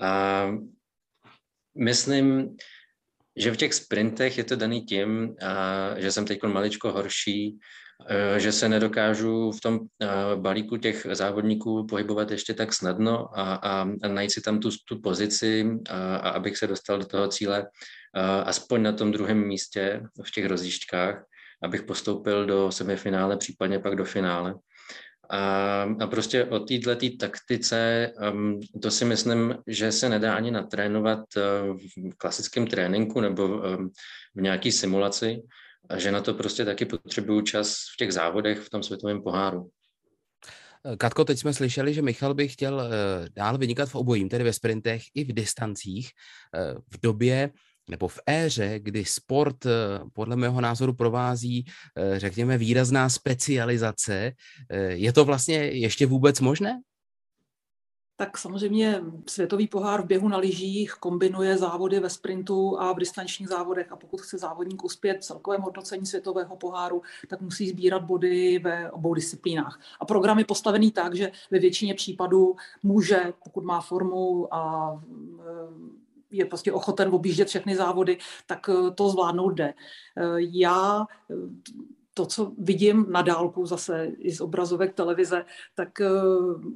A 0.00 0.46
myslím, 1.78 2.56
že 3.36 3.50
v 3.50 3.56
těch 3.56 3.74
sprintech 3.74 4.38
je 4.38 4.44
to 4.44 4.56
daný 4.56 4.84
tím, 4.84 5.36
že 5.96 6.12
jsem 6.12 6.26
teď 6.26 6.42
maličko 6.42 6.92
horší, 6.92 7.58
že 8.36 8.52
se 8.52 8.68
nedokážu 8.68 9.52
v 9.52 9.60
tom 9.60 9.80
balíku 10.36 10.76
těch 10.76 11.06
závodníků 11.12 11.86
pohybovat 11.86 12.30
ještě 12.30 12.54
tak 12.54 12.72
snadno 12.72 13.38
a, 13.38 13.54
a, 13.54 13.88
a 14.02 14.08
najít 14.08 14.32
si 14.32 14.40
tam 14.40 14.60
tu, 14.60 14.70
tu 14.88 15.00
pozici, 15.00 15.70
a, 15.90 16.16
a 16.16 16.30
abych 16.30 16.56
se 16.56 16.66
dostal 16.66 16.98
do 16.98 17.06
toho 17.06 17.28
cíle 17.28 17.66
aspoň 18.44 18.82
na 18.82 18.92
tom 18.92 19.12
druhém 19.12 19.46
místě 19.46 20.02
v 20.24 20.30
těch 20.30 20.46
rozjížďkách, 20.46 21.24
abych 21.62 21.82
postoupil 21.82 22.46
do 22.46 22.72
semifinále, 22.72 23.36
případně 23.36 23.78
pak 23.78 23.96
do 23.96 24.04
finále. 24.04 24.54
A, 25.30 25.82
a 26.00 26.06
prostě 26.06 26.44
o 26.44 26.60
této 26.60 26.90
taktice, 27.20 28.12
um, 28.32 28.60
to 28.82 28.90
si 28.90 29.04
myslím, 29.04 29.54
že 29.66 29.92
se 29.92 30.08
nedá 30.08 30.34
ani 30.34 30.50
natrénovat 30.50 31.18
uh, 31.36 31.76
v 32.12 32.16
klasickém 32.16 32.66
tréninku 32.66 33.20
nebo 33.20 33.46
um, 33.46 33.90
v 34.34 34.40
nějaké 34.40 34.72
simulaci, 34.72 35.42
a 35.88 35.98
že 35.98 36.12
na 36.12 36.20
to 36.20 36.34
prostě 36.34 36.64
taky 36.64 36.84
potřebuju 36.84 37.40
čas 37.40 37.76
v 37.94 37.96
těch 37.96 38.12
závodech 38.12 38.58
v 38.58 38.70
tom 38.70 38.82
světovém 38.82 39.22
poháru. 39.22 39.70
Katko, 40.98 41.24
teď 41.24 41.38
jsme 41.38 41.54
slyšeli, 41.54 41.94
že 41.94 42.02
Michal 42.02 42.34
by 42.34 42.48
chtěl 42.48 42.74
uh, 42.74 43.28
dál 43.36 43.58
vynikat 43.58 43.88
v 43.88 43.94
obojím, 43.94 44.28
tedy 44.28 44.44
ve 44.44 44.52
sprintech 44.52 45.02
i 45.14 45.24
v 45.24 45.32
distancích. 45.32 46.10
Uh, 46.54 46.80
v 46.90 47.00
době, 47.02 47.50
nebo 47.88 48.08
v 48.08 48.18
éře, 48.26 48.78
kdy 48.78 49.04
sport 49.04 49.66
eh, 49.66 49.70
podle 50.12 50.36
mého 50.36 50.60
názoru 50.60 50.94
provází, 50.94 51.64
eh, 51.96 52.18
řekněme, 52.18 52.58
výrazná 52.58 53.08
specializace, 53.08 54.32
eh, 54.70 54.78
je 54.80 55.12
to 55.12 55.24
vlastně 55.24 55.56
ještě 55.56 56.06
vůbec 56.06 56.40
možné? 56.40 56.80
Tak 58.20 58.38
samozřejmě 58.38 59.00
světový 59.26 59.68
pohár 59.68 60.02
v 60.02 60.06
běhu 60.06 60.28
na 60.28 60.38
lyžích 60.38 60.92
kombinuje 60.92 61.58
závody 61.58 62.00
ve 62.00 62.10
sprintu 62.10 62.80
a 62.80 62.92
v 62.92 62.98
distančních 62.98 63.48
závodech 63.48 63.92
a 63.92 63.96
pokud 63.96 64.20
chce 64.20 64.38
závodník 64.38 64.84
uspět 64.84 65.18
v 65.18 65.24
celkovém 65.24 65.60
hodnocení 65.60 66.06
světového 66.06 66.56
poháru, 66.56 67.02
tak 67.28 67.40
musí 67.40 67.68
sbírat 67.68 68.02
body 68.02 68.58
ve 68.58 68.90
obou 68.90 69.14
disciplínách. 69.14 69.80
A 70.00 70.04
program 70.04 70.38
je 70.38 70.44
postavený 70.44 70.90
tak, 70.90 71.14
že 71.14 71.32
ve 71.50 71.58
většině 71.58 71.94
případů 71.94 72.56
může, 72.82 73.32
pokud 73.44 73.64
má 73.64 73.80
formu 73.80 74.54
a 74.54 74.92
je 76.30 76.44
prostě 76.44 76.72
ochoten 76.72 77.14
objíždět 77.14 77.48
všechny 77.48 77.76
závody, 77.76 78.18
tak 78.46 78.68
eh, 78.68 78.90
to 78.90 79.08
zvládnout 79.08 79.50
jde. 79.50 79.74
Eh, 80.16 80.22
já 80.38 81.06
eh, 81.30 81.34
to, 82.18 82.26
co 82.26 82.52
vidím 82.58 83.06
na 83.08 83.22
dálku 83.22 83.66
zase 83.66 84.10
i 84.18 84.32
z 84.32 84.40
obrazovek 84.40 84.94
televize, 84.94 85.44
tak 85.74 85.88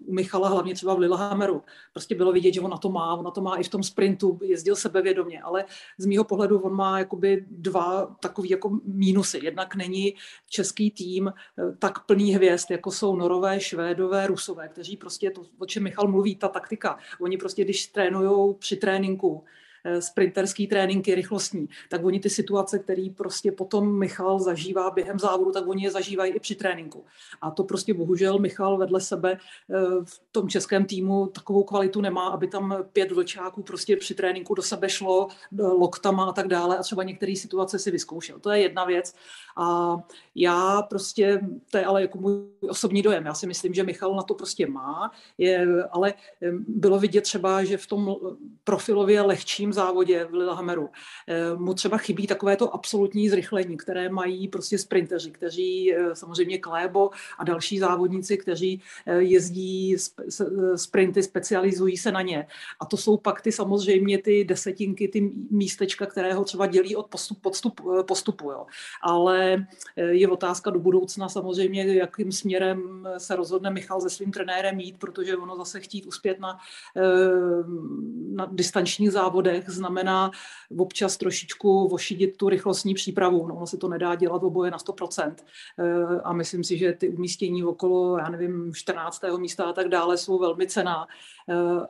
u 0.06 0.12
Michala 0.14 0.48
hlavně 0.48 0.74
třeba 0.74 0.94
v 0.94 0.98
Lillehammeru. 0.98 1.62
Prostě 1.92 2.14
bylo 2.14 2.32
vidět, 2.32 2.54
že 2.54 2.60
on 2.60 2.70
na 2.70 2.76
to 2.76 2.90
má, 2.90 3.14
on 3.14 3.24
na 3.24 3.30
to 3.30 3.40
má 3.40 3.56
i 3.56 3.62
v 3.62 3.68
tom 3.68 3.82
sprintu, 3.82 4.38
jezdil 4.42 4.76
sebevědomě, 4.76 5.42
ale 5.42 5.64
z 5.98 6.06
mýho 6.06 6.24
pohledu 6.24 6.58
on 6.58 6.74
má 6.74 6.98
jakoby 6.98 7.44
dva 7.50 8.16
takový 8.20 8.50
jako 8.50 8.78
mínusy. 8.84 9.40
Jednak 9.42 9.74
není 9.74 10.14
český 10.48 10.90
tým 10.90 11.32
tak 11.78 12.06
plný 12.06 12.34
hvězd, 12.34 12.70
jako 12.70 12.90
jsou 12.90 13.16
Norové, 13.16 13.60
Švédové, 13.60 14.26
Rusové, 14.26 14.68
kteří 14.68 14.96
prostě 14.96 15.30
to, 15.30 15.42
o 15.58 15.66
čem 15.66 15.82
Michal 15.82 16.08
mluví, 16.08 16.36
ta 16.36 16.48
taktika. 16.48 16.98
Oni 17.20 17.36
prostě, 17.36 17.64
když 17.64 17.86
trénují 17.86 18.54
při 18.58 18.76
tréninku, 18.76 19.44
Eh, 19.44 19.61
sprinterský 20.00 20.66
tréninky 20.66 21.14
rychlostní, 21.14 21.68
tak 21.88 22.04
oni 22.04 22.20
ty 22.20 22.30
situace, 22.30 22.78
které 22.78 23.08
prostě 23.16 23.52
potom 23.52 23.98
Michal 23.98 24.38
zažívá 24.38 24.90
během 24.90 25.18
závodu, 25.18 25.52
tak 25.52 25.68
oni 25.68 25.84
je 25.84 25.90
zažívají 25.90 26.32
i 26.32 26.40
při 26.40 26.54
tréninku. 26.54 27.04
A 27.40 27.50
to 27.50 27.64
prostě 27.64 27.94
bohužel 27.94 28.38
Michal 28.38 28.76
vedle 28.76 29.00
sebe 29.00 29.32
eh, 29.32 29.76
v 30.04 30.20
tom 30.32 30.48
českém 30.48 30.84
týmu 30.84 31.26
takovou 31.26 31.64
kvalitu 31.64 32.00
nemá, 32.00 32.28
aby 32.28 32.48
tam 32.48 32.76
pět 32.92 33.12
vlčáků 33.12 33.62
prostě 33.62 33.96
při 33.96 34.14
tréninku 34.14 34.54
do 34.54 34.62
sebe 34.62 34.88
šlo 34.88 35.28
eh, 35.28 35.62
loktama 35.62 36.24
a 36.24 36.32
tak 36.32 36.48
dále 36.48 36.78
a 36.78 36.82
třeba 36.82 37.02
některé 37.02 37.36
situace 37.36 37.78
si 37.78 37.90
vyzkoušel. 37.90 38.38
To 38.38 38.50
je 38.50 38.60
jedna 38.60 38.84
věc. 38.84 39.14
A 39.56 39.96
já 40.34 40.82
prostě, 40.82 41.40
to 41.70 41.78
je 41.78 41.84
ale 41.84 42.02
jako 42.02 42.18
můj 42.18 42.32
osobní 42.68 43.02
dojem, 43.02 43.26
já 43.26 43.34
si 43.34 43.46
myslím, 43.46 43.74
že 43.74 43.82
Michal 43.82 44.14
na 44.14 44.22
to 44.22 44.34
prostě 44.34 44.66
má, 44.66 45.10
je, 45.38 45.66
ale 45.90 46.14
bylo 46.68 46.98
vidět 46.98 47.20
třeba, 47.20 47.64
že 47.64 47.76
v 47.76 47.86
tom 47.86 48.16
profilově 48.64 49.22
lehčím 49.22 49.71
závodě 49.72 50.24
v 50.24 50.34
Lillehammeru 50.34 50.88
mu 51.56 51.74
třeba 51.74 51.98
chybí 51.98 52.26
takové 52.26 52.56
to 52.56 52.74
absolutní 52.74 53.28
zrychlení, 53.28 53.76
které 53.76 54.08
mají 54.08 54.48
prostě 54.48 54.78
sprinteři, 54.78 55.30
kteří 55.30 55.94
e, 55.94 56.16
samozřejmě 56.16 56.58
Klébo 56.58 57.10
a 57.38 57.44
další 57.44 57.78
závodníci, 57.78 58.36
kteří 58.38 58.82
e, 59.06 59.22
jezdí 59.22 59.96
sprinty, 60.76 61.22
specializují 61.22 61.96
se 61.96 62.12
na 62.12 62.22
ně. 62.22 62.46
A 62.80 62.86
to 62.86 62.96
jsou 62.96 63.16
pak 63.16 63.40
ty 63.40 63.52
samozřejmě 63.52 64.18
ty 64.18 64.44
desetinky, 64.44 65.08
ty 65.08 65.30
místečka, 65.50 66.06
které 66.06 66.34
ho 66.34 66.44
třeba 66.44 66.66
dělí 66.66 66.96
od 66.96 67.06
postup, 67.40 67.80
e, 68.00 68.02
postupu. 68.02 68.50
Jo. 68.50 68.66
Ale 69.02 69.66
Eh, 69.96 70.02
je 70.02 70.28
otázka 70.28 70.70
do 70.70 70.78
budoucna 70.78 71.28
samozřejmě, 71.28 71.94
jakým 71.94 72.32
směrem 72.32 73.08
se 73.18 73.36
rozhodne 73.36 73.70
Michal 73.70 74.00
se 74.00 74.10
svým 74.10 74.32
trenérem 74.32 74.80
jít, 74.80 74.96
protože 74.98 75.36
ono 75.36 75.56
zase 75.56 75.80
chtít 75.80 76.06
uspět 76.06 76.40
na, 76.40 76.58
eh, 76.96 77.02
na 78.34 78.48
distančních 78.52 79.10
závodech 79.10 79.61
znamená 79.70 80.30
občas 80.78 81.16
trošičku 81.16 81.88
vošidit 81.88 82.36
tu 82.36 82.48
rychlostní 82.48 82.94
přípravu. 82.94 83.46
No, 83.46 83.54
ono 83.54 83.66
se 83.66 83.76
to 83.76 83.88
nedá 83.88 84.14
dělat 84.14 84.42
oboje 84.42 84.70
na 84.70 84.78
100%. 84.78 85.34
Eh, 85.78 86.20
a 86.24 86.32
myslím 86.32 86.64
si, 86.64 86.78
že 86.78 86.92
ty 86.92 87.08
umístění 87.08 87.64
okolo, 87.64 88.18
já 88.18 88.28
nevím, 88.28 88.74
14. 88.74 89.38
místa 89.38 89.64
a 89.64 89.72
tak 89.72 89.88
dále 89.88 90.16
jsou 90.16 90.38
velmi 90.38 90.66
cená. 90.66 91.06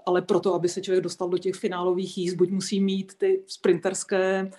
Ale 0.06 0.22
proto, 0.22 0.54
aby 0.54 0.68
se 0.68 0.80
člověk 0.80 1.04
dostal 1.04 1.28
do 1.28 1.38
těch 1.38 1.54
finálových 1.54 2.18
jízd, 2.18 2.36
buď 2.36 2.50
musí 2.50 2.80
mít 2.80 3.14
ty 3.18 3.44
sprinterské 3.46 4.50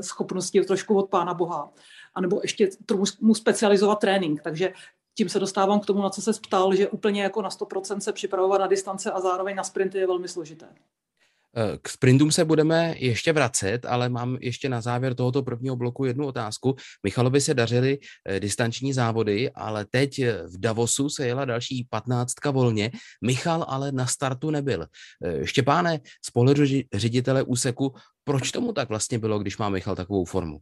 schopnosti 0.00 0.60
trošku 0.60 0.96
od 0.96 1.10
pána 1.10 1.34
Boha, 1.34 1.72
anebo 2.14 2.40
ještě 2.42 2.68
mu 3.20 3.34
specializovat 3.34 3.98
trénink. 3.98 4.42
Takže 4.42 4.72
tím 5.14 5.28
se 5.28 5.40
dostávám 5.40 5.80
k 5.80 5.86
tomu, 5.86 6.02
na 6.02 6.10
co 6.10 6.22
se 6.22 6.32
ptal, 6.32 6.74
že 6.74 6.88
úplně 6.88 7.22
jako 7.22 7.42
na 7.42 7.48
100% 7.48 7.98
se 7.98 8.12
připravovat 8.12 8.60
na 8.60 8.66
distance 8.66 9.12
a 9.12 9.20
zároveň 9.20 9.56
na 9.56 9.64
sprinty 9.64 9.98
je 9.98 10.06
velmi 10.06 10.28
složité. 10.28 10.68
Eh, 11.58 11.78
k 11.82 11.88
sprintům 11.88 12.30
se 12.30 12.44
budeme 12.44 12.94
ještě 12.98 13.32
vracet, 13.32 13.86
ale 13.86 14.08
mám 14.08 14.36
ještě 14.40 14.68
na 14.68 14.80
závěr 14.80 15.14
tohoto 15.14 15.42
prvního 15.42 15.76
bloku 15.76 16.04
jednu 16.04 16.26
otázku. 16.26 16.76
Michalovi 17.02 17.40
se 17.40 17.54
dařily 17.54 17.98
eh, 18.28 18.40
distanční 18.40 18.92
závody, 18.92 19.50
ale 19.50 19.84
teď 19.84 20.18
eh, 20.18 20.42
v 20.46 20.60
Davosu 20.60 21.08
se 21.08 21.26
jela 21.26 21.44
další 21.44 21.86
patnáctka 21.90 22.50
volně. 22.50 22.90
Michal 23.24 23.64
ale 23.68 23.92
na 23.92 24.06
startu 24.06 24.50
nebyl. 24.50 24.86
Štěpáne, 25.44 26.00
z 26.24 26.30
pohledu 26.30 26.62
ředitele 26.94 27.42
úseku, 27.42 27.94
proč 28.24 28.52
tomu 28.52 28.72
tak 28.72 28.88
vlastně 28.88 29.18
bylo, 29.18 29.38
když 29.38 29.58
má 29.58 29.68
Michal 29.68 29.96
takovou 29.96 30.24
formu? 30.24 30.58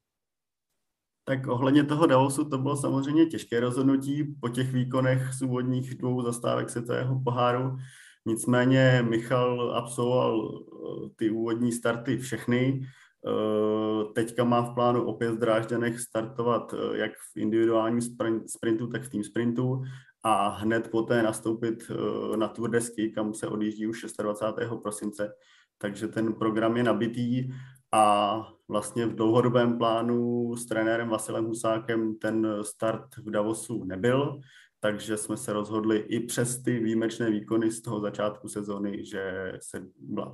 Tak 1.24 1.46
ohledně 1.46 1.84
toho 1.84 2.06
Davosu 2.06 2.44
to 2.44 2.58
bylo 2.58 2.76
samozřejmě 2.76 3.26
těžké 3.26 3.60
rozhodnutí 3.60 4.24
po 4.40 4.48
těch 4.48 4.72
výkonech 4.72 5.32
z 5.32 5.42
úvodních 5.42 5.94
dvou 5.94 6.22
zastávek 6.22 6.70
světového 6.70 7.20
poháru. 7.24 7.78
Nicméně 8.26 9.04
Michal 9.08 9.72
absolvoval 9.76 10.62
eh, 10.62 11.08
ty 11.16 11.30
úvodní 11.30 11.72
starty 11.72 12.18
všechny. 12.18 12.80
Eh, 13.26 14.04
teďka 14.14 14.44
má 14.44 14.60
v 14.60 14.74
plánu 14.74 15.04
opět 15.04 15.30
v 15.30 15.38
Drážďanech 15.38 16.00
startovat 16.00 16.74
eh, 16.74 16.98
jak 16.98 17.12
v 17.12 17.36
individuálním 17.36 18.00
sprintu, 18.46 18.86
tak 18.86 19.02
v 19.02 19.08
tým 19.08 19.24
sprintu 19.24 19.82
a 20.22 20.48
hned 20.48 20.90
poté 20.90 21.22
nastoupit 21.22 21.90
na 22.36 22.48
Tour 22.48 22.70
de 22.70 22.80
Ski, 22.80 23.10
kam 23.10 23.34
se 23.34 23.48
odjíždí 23.48 23.86
už 23.86 24.06
26. 24.22 24.70
prosince. 24.82 25.32
Takže 25.78 26.08
ten 26.08 26.32
program 26.32 26.76
je 26.76 26.82
nabitý 26.82 27.48
a 27.92 28.36
vlastně 28.68 29.06
v 29.06 29.14
dlouhodobém 29.14 29.78
plánu 29.78 30.56
s 30.56 30.66
trenérem 30.66 31.08
Vasilem 31.08 31.44
Husákem 31.44 32.14
ten 32.14 32.48
start 32.62 33.16
v 33.16 33.30
Davosu 33.30 33.84
nebyl, 33.84 34.40
takže 34.84 35.16
jsme 35.16 35.36
se 35.36 35.52
rozhodli 35.52 35.98
i 35.98 36.20
přes 36.20 36.62
ty 36.62 36.78
výjimečné 36.78 37.30
výkony 37.30 37.70
z 37.70 37.82
toho 37.82 38.00
začátku 38.00 38.48
sezóny, 38.48 39.04
že 39.04 39.52
se 39.62 39.86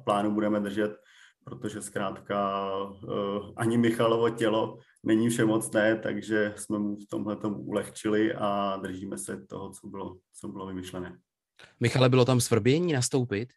plánu 0.04 0.34
budeme 0.34 0.60
držet, 0.60 0.90
protože 1.44 1.82
zkrátka 1.82 2.66
uh, 2.76 2.98
ani 3.56 3.78
Michalovo 3.78 4.30
tělo 4.30 4.78
není 5.02 5.28
všemocné, 5.28 5.96
takže 5.96 6.54
jsme 6.56 6.78
mu 6.78 6.96
v 6.96 7.06
tomhle 7.06 7.36
ulehčili 7.36 8.34
a 8.34 8.76
držíme 8.82 9.18
se 9.18 9.46
toho, 9.46 9.70
co 9.70 9.86
bylo, 9.86 10.16
co 10.40 10.48
bylo 10.48 10.66
vymyšlené. 10.66 11.18
Michale, 11.80 12.08
bylo 12.08 12.24
tam 12.24 12.40
svrbění 12.40 12.92
nastoupit? 12.92 13.48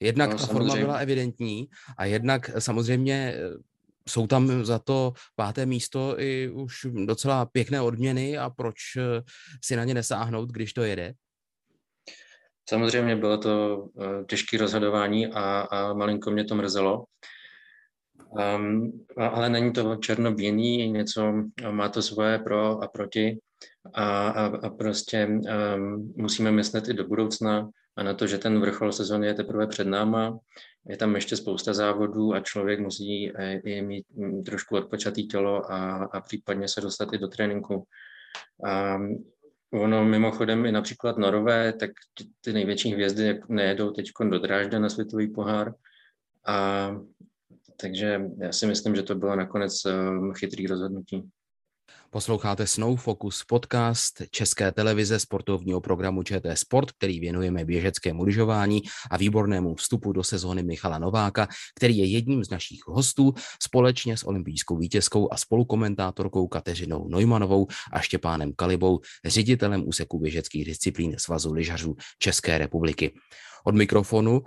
Jednak 0.00 0.30
no, 0.30 0.38
ta 0.38 0.46
samozřejmě. 0.46 0.68
forma 0.70 0.86
byla 0.86 0.98
evidentní 0.98 1.68
a 1.98 2.04
jednak 2.04 2.50
samozřejmě 2.58 3.34
jsou 4.08 4.26
tam 4.26 4.64
za 4.64 4.78
to 4.78 5.12
páté 5.36 5.66
místo 5.66 6.20
i 6.20 6.48
už 6.48 6.86
docela 7.04 7.46
pěkné 7.46 7.80
odměny 7.80 8.38
a 8.38 8.50
proč 8.50 8.76
eh, 8.96 9.22
si 9.64 9.76
na 9.76 9.84
ně 9.84 9.94
nesáhnout, 9.94 10.50
když 10.50 10.72
to 10.72 10.82
jede? 10.82 11.14
Samozřejmě 12.68 13.16
bylo 13.16 13.38
to 13.38 13.84
eh, 14.00 14.24
těžké 14.24 14.58
rozhodování 14.58 15.26
a, 15.26 15.60
a 15.60 15.92
malinko 15.92 16.30
mě 16.30 16.44
to 16.44 16.54
mrzelo. 16.54 17.04
Um, 18.56 19.04
ale 19.16 19.48
není 19.48 19.72
to 19.72 19.96
černobílý, 19.96 20.90
něco, 20.90 21.32
má 21.70 21.88
to 21.88 22.02
svoje 22.02 22.38
pro 22.38 22.82
a 22.82 22.88
proti 22.88 23.38
a, 23.94 24.28
a, 24.28 24.46
a 24.46 24.70
prostě 24.70 25.26
um, 25.26 26.14
musíme 26.16 26.50
myslet 26.52 26.88
i 26.88 26.94
do 26.94 27.04
budoucna 27.04 27.70
a 27.96 28.02
na 28.02 28.14
to, 28.14 28.26
že 28.26 28.38
ten 28.38 28.60
vrchol 28.60 28.92
sezóny 28.92 29.26
je 29.26 29.34
teprve 29.34 29.66
před 29.66 29.86
náma 29.86 30.38
je 30.88 30.96
tam 30.96 31.14
ještě 31.14 31.36
spousta 31.36 31.74
závodů 31.74 32.34
a 32.34 32.40
člověk 32.40 32.80
musí 32.80 33.32
eh, 33.36 33.52
i 33.52 33.82
mít 33.82 34.06
mm, 34.14 34.44
trošku 34.44 34.76
odpočatý 34.76 35.26
tělo 35.26 35.72
a, 35.72 36.04
a 36.04 36.20
případně 36.20 36.68
se 36.68 36.80
dostat 36.80 37.12
i 37.12 37.18
do 37.18 37.28
tréninku. 37.28 37.86
A 38.66 38.98
ono 39.72 40.04
mimochodem 40.04 40.66
i 40.66 40.72
například 40.72 41.18
Norové, 41.18 41.72
tak 41.72 41.90
ty 42.40 42.52
největší 42.52 42.92
hvězdy 42.92 43.40
nejedou 43.48 43.90
teď 43.90 44.10
do 44.30 44.38
Drážďa 44.38 44.78
na 44.78 44.88
světový 44.88 45.28
pohár. 45.28 45.74
A 46.46 46.90
takže 47.80 48.20
já 48.38 48.52
si 48.52 48.66
myslím, 48.66 48.96
že 48.96 49.02
to 49.02 49.14
bylo 49.14 49.36
nakonec 49.36 49.84
um, 49.84 50.32
chytrý 50.32 50.66
rozhodnutí. 50.66 51.30
Posloucháte 52.14 52.66
Snow 52.66 52.96
Focus 52.96 53.44
podcast 53.44 54.22
České 54.30 54.72
televize 54.72 55.18
sportovního 55.18 55.80
programu 55.80 56.22
ČT 56.22 56.58
Sport, 56.58 56.92
který 56.92 57.20
věnujeme 57.20 57.64
běžeckému 57.64 58.24
lyžování 58.24 58.82
a 59.10 59.16
výbornému 59.16 59.74
vstupu 59.74 60.12
do 60.12 60.24
sezóny 60.24 60.62
Michala 60.62 60.98
Nováka, 60.98 61.48
který 61.76 61.96
je 61.96 62.04
jedním 62.04 62.44
z 62.44 62.50
našich 62.50 62.80
hostů 62.86 63.34
společně 63.62 64.16
s 64.16 64.26
olympijskou 64.26 64.76
vítězkou 64.76 65.32
a 65.32 65.36
spolukomentátorkou 65.36 66.48
Kateřinou 66.48 67.08
Neumanovou 67.08 67.66
a 67.92 68.00
Štěpánem 68.00 68.52
Kalibou, 68.56 69.00
ředitelem 69.24 69.88
úseku 69.88 70.18
běžeckých 70.18 70.64
disciplín 70.64 71.14
Svazu 71.18 71.52
lyžařů 71.52 71.96
České 72.18 72.58
republiky. 72.58 73.14
Od 73.64 73.74
mikrofonu 73.74 74.42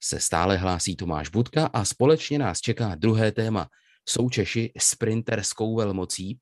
se 0.00 0.20
stále 0.20 0.56
hlásí 0.56 0.96
Tomáš 0.96 1.28
Budka 1.28 1.66
a 1.66 1.84
společně 1.84 2.38
nás 2.38 2.60
čeká 2.60 2.94
druhé 2.94 3.32
téma. 3.32 3.68
Jsou 4.08 4.28
Češi 4.28 4.72
sprinterskou 4.78 5.76
velmocí? 5.76 6.38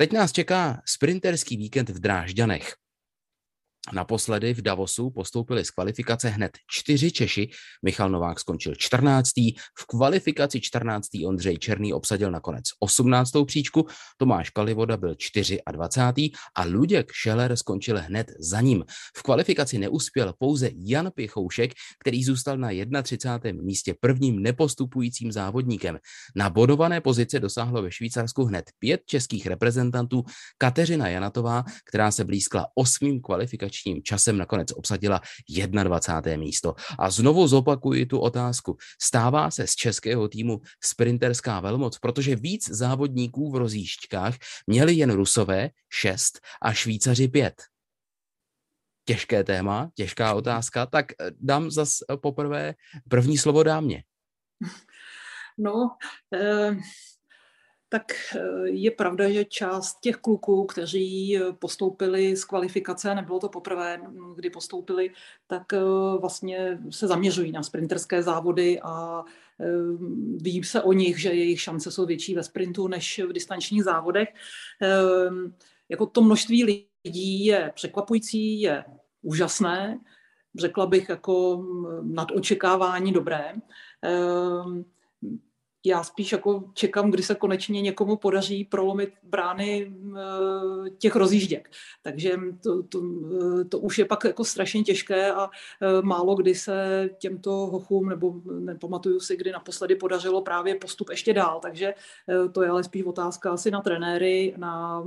Teď 0.00 0.12
nás 0.12 0.32
čeká 0.32 0.80
sprinterský 0.84 1.56
víkend 1.56 1.88
v 1.88 2.00
Drážďanech. 2.00 2.79
Naposledy 3.92 4.54
v 4.54 4.62
Davosu 4.62 5.10
postoupili 5.10 5.64
z 5.64 5.70
kvalifikace 5.70 6.28
hned 6.28 6.58
čtyři 6.70 7.10
Češi. 7.10 7.50
Michal 7.82 8.10
Novák 8.10 8.40
skončil 8.40 8.74
14. 8.74 9.30
V 9.78 9.86
kvalifikaci 9.86 10.60
14. 10.60 11.08
Ondřej 11.26 11.58
Černý 11.58 11.92
obsadil 11.92 12.30
nakonec 12.30 12.64
18. 12.78 13.30
příčku, 13.46 13.86
Tomáš 14.16 14.50
Kalivoda 14.50 14.96
byl 14.96 15.14
24. 15.72 16.32
a 16.54 16.64
Luděk 16.64 17.12
Šeler 17.12 17.56
skončil 17.56 17.98
hned 18.00 18.32
za 18.38 18.60
ním. 18.60 18.84
V 19.16 19.22
kvalifikaci 19.22 19.78
neuspěl 19.78 20.34
pouze 20.38 20.70
Jan 20.76 21.10
Pichoušek, 21.14 21.72
který 22.00 22.24
zůstal 22.24 22.58
na 22.58 22.70
31. 23.02 23.62
místě 23.62 23.94
prvním 24.00 24.42
nepostupujícím 24.42 25.32
závodníkem. 25.32 25.98
Na 26.36 26.50
bodované 26.50 27.00
pozice 27.00 27.40
dosáhlo 27.40 27.82
ve 27.82 27.92
Švýcarsku 27.92 28.44
hned 28.44 28.64
pět 28.78 29.00
českých 29.06 29.46
reprezentantů. 29.46 30.22
Kateřina 30.58 31.08
Janatová, 31.08 31.64
která 31.84 32.10
se 32.10 32.24
blízkla 32.24 32.66
osmým 32.74 33.20
kvalifikačním 33.20 33.69
kvalifikačním 33.70 34.02
časem 34.02 34.38
nakonec 34.38 34.72
obsadila 34.72 35.20
21. 35.48 36.36
místo. 36.36 36.74
A 36.98 37.10
znovu 37.10 37.48
zopakuji 37.48 38.06
tu 38.06 38.18
otázku. 38.18 38.76
Stává 39.02 39.50
se 39.50 39.66
z 39.66 39.74
českého 39.74 40.28
týmu 40.28 40.60
sprinterská 40.82 41.60
velmoc, 41.60 41.98
protože 41.98 42.36
víc 42.36 42.70
závodníků 42.70 43.50
v 43.50 43.56
rozjížďkách 43.56 44.34
měli 44.66 44.94
jen 44.94 45.10
Rusové 45.10 45.70
6 45.88 46.40
a 46.62 46.72
Švýcaři 46.72 47.28
5 47.28 47.54
těžké 49.04 49.44
téma, 49.44 49.90
těžká 49.94 50.34
otázka, 50.34 50.86
tak 50.86 51.12
eh, 51.12 51.30
dám 51.40 51.70
zas 51.70 51.98
eh, 52.06 52.16
poprvé 52.16 52.74
první 53.08 53.38
slovo 53.38 53.62
dámě. 53.62 54.04
No, 55.58 55.96
eh, 56.34 56.76
tak 57.92 58.12
eh, 58.36 58.68
je 58.68 58.90
pravda, 58.90 59.30
že 59.30 59.44
část 59.44 60.00
těch 60.00 60.16
kluků, 60.16 60.64
kteří 60.64 61.36
eh, 61.36 61.52
postoupili 61.52 62.36
z 62.36 62.44
kvalifikace, 62.44 63.14
nebylo 63.14 63.38
to 63.38 63.48
poprvé, 63.48 64.00
kdy 64.36 64.50
postoupili, 64.50 65.10
tak 65.46 65.72
eh, 65.72 65.80
vlastně 66.20 66.78
se 66.90 67.06
zaměřují 67.06 67.52
na 67.52 67.62
sprinterské 67.62 68.22
závody 68.22 68.80
a 68.82 69.24
ví 70.36 70.64
se 70.64 70.82
o 70.82 70.92
nich, 70.92 71.20
že 71.20 71.28
jejich 71.28 71.60
šance 71.60 71.90
jsou 71.90 72.06
větší 72.06 72.34
ve 72.34 72.42
sprintu 72.42 72.88
než 72.88 73.20
v 73.28 73.32
distančních 73.32 73.84
závodech. 73.84 74.28
Jako 75.88 76.06
to 76.06 76.22
množství 76.22 76.64
lidí 76.64 77.44
je 77.44 77.72
překvapující, 77.74 78.60
je 78.60 78.84
úžasné, 79.22 80.00
řekla 80.58 80.86
bych 80.86 81.08
jako 81.08 81.56
mm, 81.56 82.14
nad 82.14 82.30
očekávání 82.30 83.12
dobré 83.12 83.52
já 85.84 86.02
spíš 86.04 86.32
jako 86.32 86.64
čekám, 86.74 87.10
kdy 87.10 87.22
se 87.22 87.34
konečně 87.34 87.80
někomu 87.80 88.16
podaří 88.16 88.64
prolomit 88.64 89.12
brány 89.22 89.92
eh, 90.16 90.90
těch 90.98 91.16
rozjížděk. 91.16 91.70
Takže 92.02 92.36
to, 92.62 92.82
to, 92.82 93.02
eh, 93.60 93.64
to 93.64 93.78
už 93.78 93.98
je 93.98 94.04
pak 94.04 94.24
jako 94.24 94.44
strašně 94.44 94.82
těžké 94.82 95.32
a 95.32 95.50
eh, 95.82 96.02
málo 96.02 96.34
kdy 96.34 96.54
se 96.54 97.08
těmto 97.18 97.50
hochům, 97.50 98.08
nebo 98.08 98.34
nepamatuju 98.60 99.20
si, 99.20 99.36
kdy 99.36 99.52
naposledy 99.52 99.96
podařilo 99.96 100.42
právě 100.42 100.74
postup 100.74 101.10
ještě 101.10 101.34
dál. 101.34 101.60
Takže 101.62 101.94
to 102.52 102.62
je 102.62 102.68
ale 102.68 102.84
spíš 102.84 103.04
otázka 103.04 103.50
asi 103.50 103.70
na 103.70 103.80
trenéry, 103.80 104.54
na, 104.56 105.04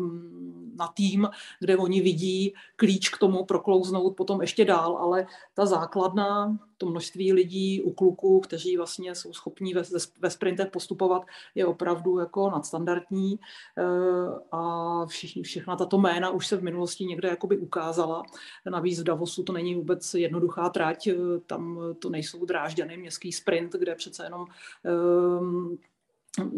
na 0.75 0.87
tým, 0.87 1.29
kde 1.59 1.77
oni 1.77 2.01
vidí 2.01 2.53
klíč 2.75 3.09
k 3.09 3.17
tomu 3.17 3.45
proklouznout 3.45 4.15
potom 4.15 4.41
ještě 4.41 4.65
dál, 4.65 4.97
ale 4.97 5.25
ta 5.53 5.65
základna 5.65 6.57
to 6.77 6.85
množství 6.85 7.33
lidí 7.33 7.81
u 7.81 7.93
kluků, 7.93 8.39
kteří 8.39 8.77
vlastně 8.77 9.15
jsou 9.15 9.33
schopní 9.33 9.73
ve, 9.73 9.83
ve 10.19 10.29
sprintech 10.29 10.67
postupovat, 10.67 11.23
je 11.55 11.65
opravdu 11.65 12.19
jako 12.19 12.49
nadstandardní 12.49 13.39
eh, 13.77 13.83
a 14.51 15.05
všichni, 15.05 15.43
všechna 15.43 15.75
tato 15.75 15.97
jména 15.97 16.29
už 16.29 16.47
se 16.47 16.57
v 16.57 16.63
minulosti 16.63 17.05
někde 17.05 17.29
jakoby 17.29 17.57
ukázala. 17.57 18.23
Navíc 18.69 18.99
v 18.99 19.03
Davosu 19.03 19.43
to 19.43 19.53
není 19.53 19.75
vůbec 19.75 20.13
jednoduchá 20.13 20.69
trať, 20.69 21.07
eh, 21.07 21.15
tam 21.47 21.79
to 21.99 22.09
nejsou 22.09 22.45
drážďany 22.45 22.97
městský 22.97 23.31
sprint, 23.31 23.73
kde 23.73 23.95
přece 23.95 24.23
jenom 24.23 24.45
um, 25.39 25.77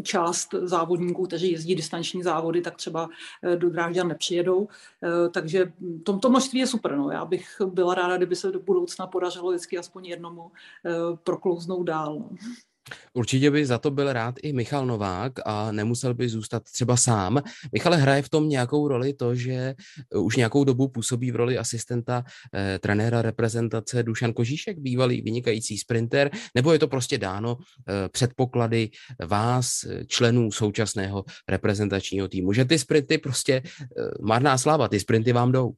část 0.03 0.53
závodníků, 0.61 1.25
kteří 1.25 1.51
jezdí 1.51 1.75
distanční 1.75 2.23
závody, 2.23 2.61
tak 2.61 2.75
třeba 2.75 3.09
do 3.55 3.69
Drážďan 3.69 4.07
nepřijedou. 4.07 4.67
Takže 5.31 5.73
tomto 6.03 6.29
množství 6.29 6.59
je 6.59 6.67
super. 6.67 6.97
No. 6.97 7.11
Já 7.11 7.25
bych 7.25 7.61
byla 7.65 7.95
ráda, 7.95 8.17
kdyby 8.17 8.35
se 8.35 8.51
do 8.51 8.59
budoucna 8.59 9.07
podařilo 9.07 9.49
vždycky 9.49 9.77
aspoň 9.77 10.05
jednomu 10.05 10.51
proklouznout 11.23 11.87
dál. 11.87 12.19
No. 12.19 12.29
Určitě 13.13 13.51
by 13.51 13.65
za 13.65 13.77
to 13.77 13.91
byl 13.91 14.13
rád 14.13 14.35
i 14.43 14.53
Michal 14.53 14.85
Novák 14.85 15.33
a 15.45 15.71
nemusel 15.71 16.13
by 16.13 16.29
zůstat 16.29 16.63
třeba 16.63 16.97
sám. 16.97 17.41
Michale, 17.73 17.97
hraje 17.97 18.21
v 18.21 18.29
tom 18.29 18.49
nějakou 18.49 18.87
roli 18.87 19.13
to, 19.13 19.35
že 19.35 19.53
eh, 19.53 20.17
už 20.17 20.35
nějakou 20.35 20.63
dobu 20.63 20.87
působí 20.87 21.31
v 21.31 21.35
roli 21.35 21.57
asistenta 21.57 22.23
eh, 22.53 22.79
trenéra 22.79 23.21
reprezentace 23.21 24.03
Dušan 24.03 24.33
Kožíšek, 24.33 24.79
bývalý 24.79 25.21
vynikající 25.21 25.77
sprinter, 25.77 26.31
nebo 26.55 26.73
je 26.73 26.79
to 26.79 26.87
prostě 26.87 27.17
dáno 27.17 27.57
eh, 27.57 28.09
předpoklady 28.09 28.89
vás, 29.25 29.83
eh, 29.83 30.05
členů 30.05 30.51
současného 30.51 31.25
reprezentačního 31.49 32.27
týmu, 32.27 32.53
že 32.53 32.65
ty 32.65 32.79
sprinty 32.79 33.17
prostě 33.17 33.61
eh, 33.63 33.87
marná 34.21 34.57
sláva, 34.57 34.87
ty 34.87 34.99
sprinty 34.99 35.33
vám 35.33 35.51
jdou. 35.51 35.73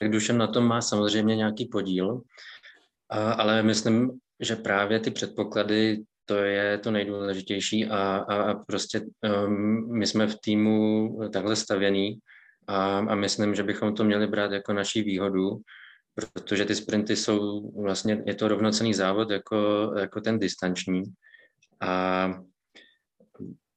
Tak 0.00 0.10
Dušan 0.10 0.38
na 0.38 0.46
tom 0.46 0.64
má 0.64 0.80
samozřejmě 0.80 1.36
nějaký 1.36 1.66
podíl, 1.66 2.20
ale 3.08 3.62
myslím, 3.62 4.10
že 4.42 4.56
právě 4.56 5.00
ty 5.00 5.10
předpoklady, 5.10 6.02
to 6.24 6.36
je 6.36 6.78
to 6.78 6.90
nejdůležitější 6.90 7.86
a, 7.86 8.16
a, 8.16 8.42
a 8.42 8.54
prostě 8.54 9.00
um, 9.46 9.98
my 9.98 10.06
jsme 10.06 10.26
v 10.26 10.36
týmu 10.44 11.18
takhle 11.32 11.56
stavěný 11.56 12.18
a, 12.66 12.98
a 12.98 13.14
myslím, 13.14 13.54
že 13.54 13.62
bychom 13.62 13.94
to 13.94 14.04
měli 14.04 14.26
brát 14.26 14.52
jako 14.52 14.72
naší 14.72 15.02
výhodu, 15.02 15.60
protože 16.34 16.64
ty 16.64 16.74
sprinty 16.74 17.16
jsou 17.16 17.70
vlastně, 17.82 18.22
je 18.26 18.34
to 18.34 18.48
rovnocený 18.48 18.94
závod 18.94 19.30
jako, 19.30 19.92
jako 19.98 20.20
ten 20.20 20.38
distanční. 20.38 21.02
A 21.80 22.34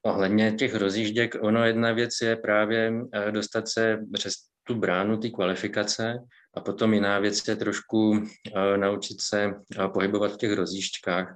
ohledně 0.01 0.51
těch 0.51 0.75
rozjížděk, 0.75 1.36
ono 1.41 1.65
jedna 1.65 1.91
věc 1.91 2.12
je 2.21 2.36
právě 2.36 2.93
eh, 3.13 3.32
dostat 3.32 3.67
se 3.67 3.97
přes 4.13 4.34
tu 4.67 4.75
bránu 4.75 5.17
ty 5.17 5.32
kvalifikace. 5.32 6.17
A 6.54 6.62
potom 6.62 6.93
jiná 6.93 7.19
věc 7.19 7.47
je 7.47 7.56
trošku 7.56 8.10
uh, 8.10 8.78
naučit 8.78 9.21
se 9.21 9.47
uh, 9.47 9.88
pohybovat 9.88 10.34
v 10.34 10.38
těch 10.38 10.54
rozjížďkách. 10.54 11.36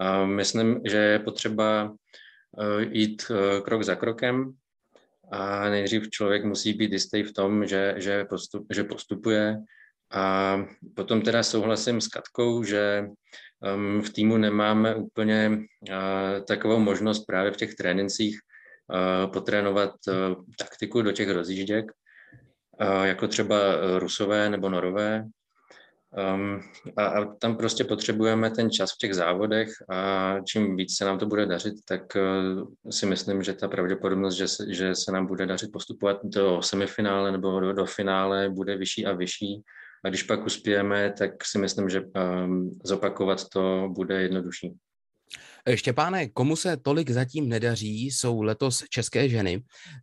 Uh, 0.00 0.26
myslím, 0.26 0.80
že 0.86 0.96
je 0.96 1.18
potřeba 1.18 1.90
uh, 1.90 2.80
jít 2.80 3.30
krok 3.64 3.82
za 3.82 3.94
krokem. 3.94 4.52
A 5.30 5.68
nejdřív 5.68 6.10
člověk 6.10 6.44
musí 6.44 6.72
být 6.72 6.92
jistý 6.92 7.22
v 7.22 7.32
tom, 7.32 7.66
že, 7.66 7.94
že, 7.96 8.24
postup, 8.24 8.66
že 8.70 8.84
postupuje. 8.84 9.56
A 10.10 10.56
potom 10.96 11.22
teda 11.22 11.42
souhlasím 11.42 12.00
s 12.00 12.08
Katkou, 12.08 12.62
že 12.62 13.04
um, 13.74 14.02
v 14.02 14.10
týmu 14.10 14.36
nemáme 14.36 14.94
úplně 14.94 15.50
uh, 15.58 16.44
takovou 16.48 16.78
možnost 16.78 17.24
právě 17.26 17.52
v 17.52 17.56
těch 17.56 17.74
trénincích 17.74 18.38
uh, 18.40 19.32
potrénovat 19.32 19.90
uh, 20.08 20.44
taktiku 20.58 21.02
do 21.02 21.12
těch 21.12 21.30
rozjížděk, 21.30 21.92
jako 23.04 23.28
třeba 23.28 23.56
e, 23.56 23.98
Rusové 23.98 24.50
nebo 24.50 24.68
Norové. 24.68 25.24
Um, 26.34 26.60
a, 26.96 27.06
a 27.06 27.24
tam 27.34 27.56
prostě 27.56 27.84
potřebujeme 27.84 28.50
ten 28.50 28.70
čas 28.70 28.90
v 28.92 28.98
těch 28.98 29.14
závodech 29.14 29.68
a 29.90 30.34
čím 30.40 30.76
víc 30.76 30.96
se 30.96 31.04
nám 31.04 31.18
to 31.18 31.26
bude 31.26 31.46
dařit, 31.46 31.74
tak 31.84 32.02
uh, 32.16 32.90
si 32.90 33.06
myslím, 33.06 33.42
že 33.42 33.52
ta 33.52 33.68
pravděpodobnost, 33.68 34.34
že 34.34 34.48
se, 34.48 34.74
že 34.74 34.94
se 34.94 35.12
nám 35.12 35.26
bude 35.26 35.46
dařit 35.46 35.72
postupovat 35.72 36.20
do 36.24 36.62
semifinále 36.62 37.32
nebo 37.32 37.60
do, 37.60 37.72
do 37.72 37.86
finále, 37.86 38.48
bude 38.48 38.76
vyšší 38.76 39.06
a 39.06 39.12
vyšší. 39.12 39.62
A 40.04 40.08
když 40.08 40.22
pak 40.22 40.46
uspějeme, 40.46 41.12
tak 41.18 41.30
si 41.44 41.58
myslím, 41.58 41.88
že 41.88 42.00
um, 42.00 42.78
zopakovat 42.84 43.48
to 43.48 43.88
bude 43.92 44.22
jednodušší. 44.22 44.72
Štěpáne, 45.76 46.28
komu 46.28 46.56
se 46.56 46.76
tolik 46.76 47.10
zatím 47.10 47.48
nedaří, 47.48 48.06
jsou 48.06 48.42
letos 48.42 48.84
české 48.90 49.28
ženy. 49.28 49.62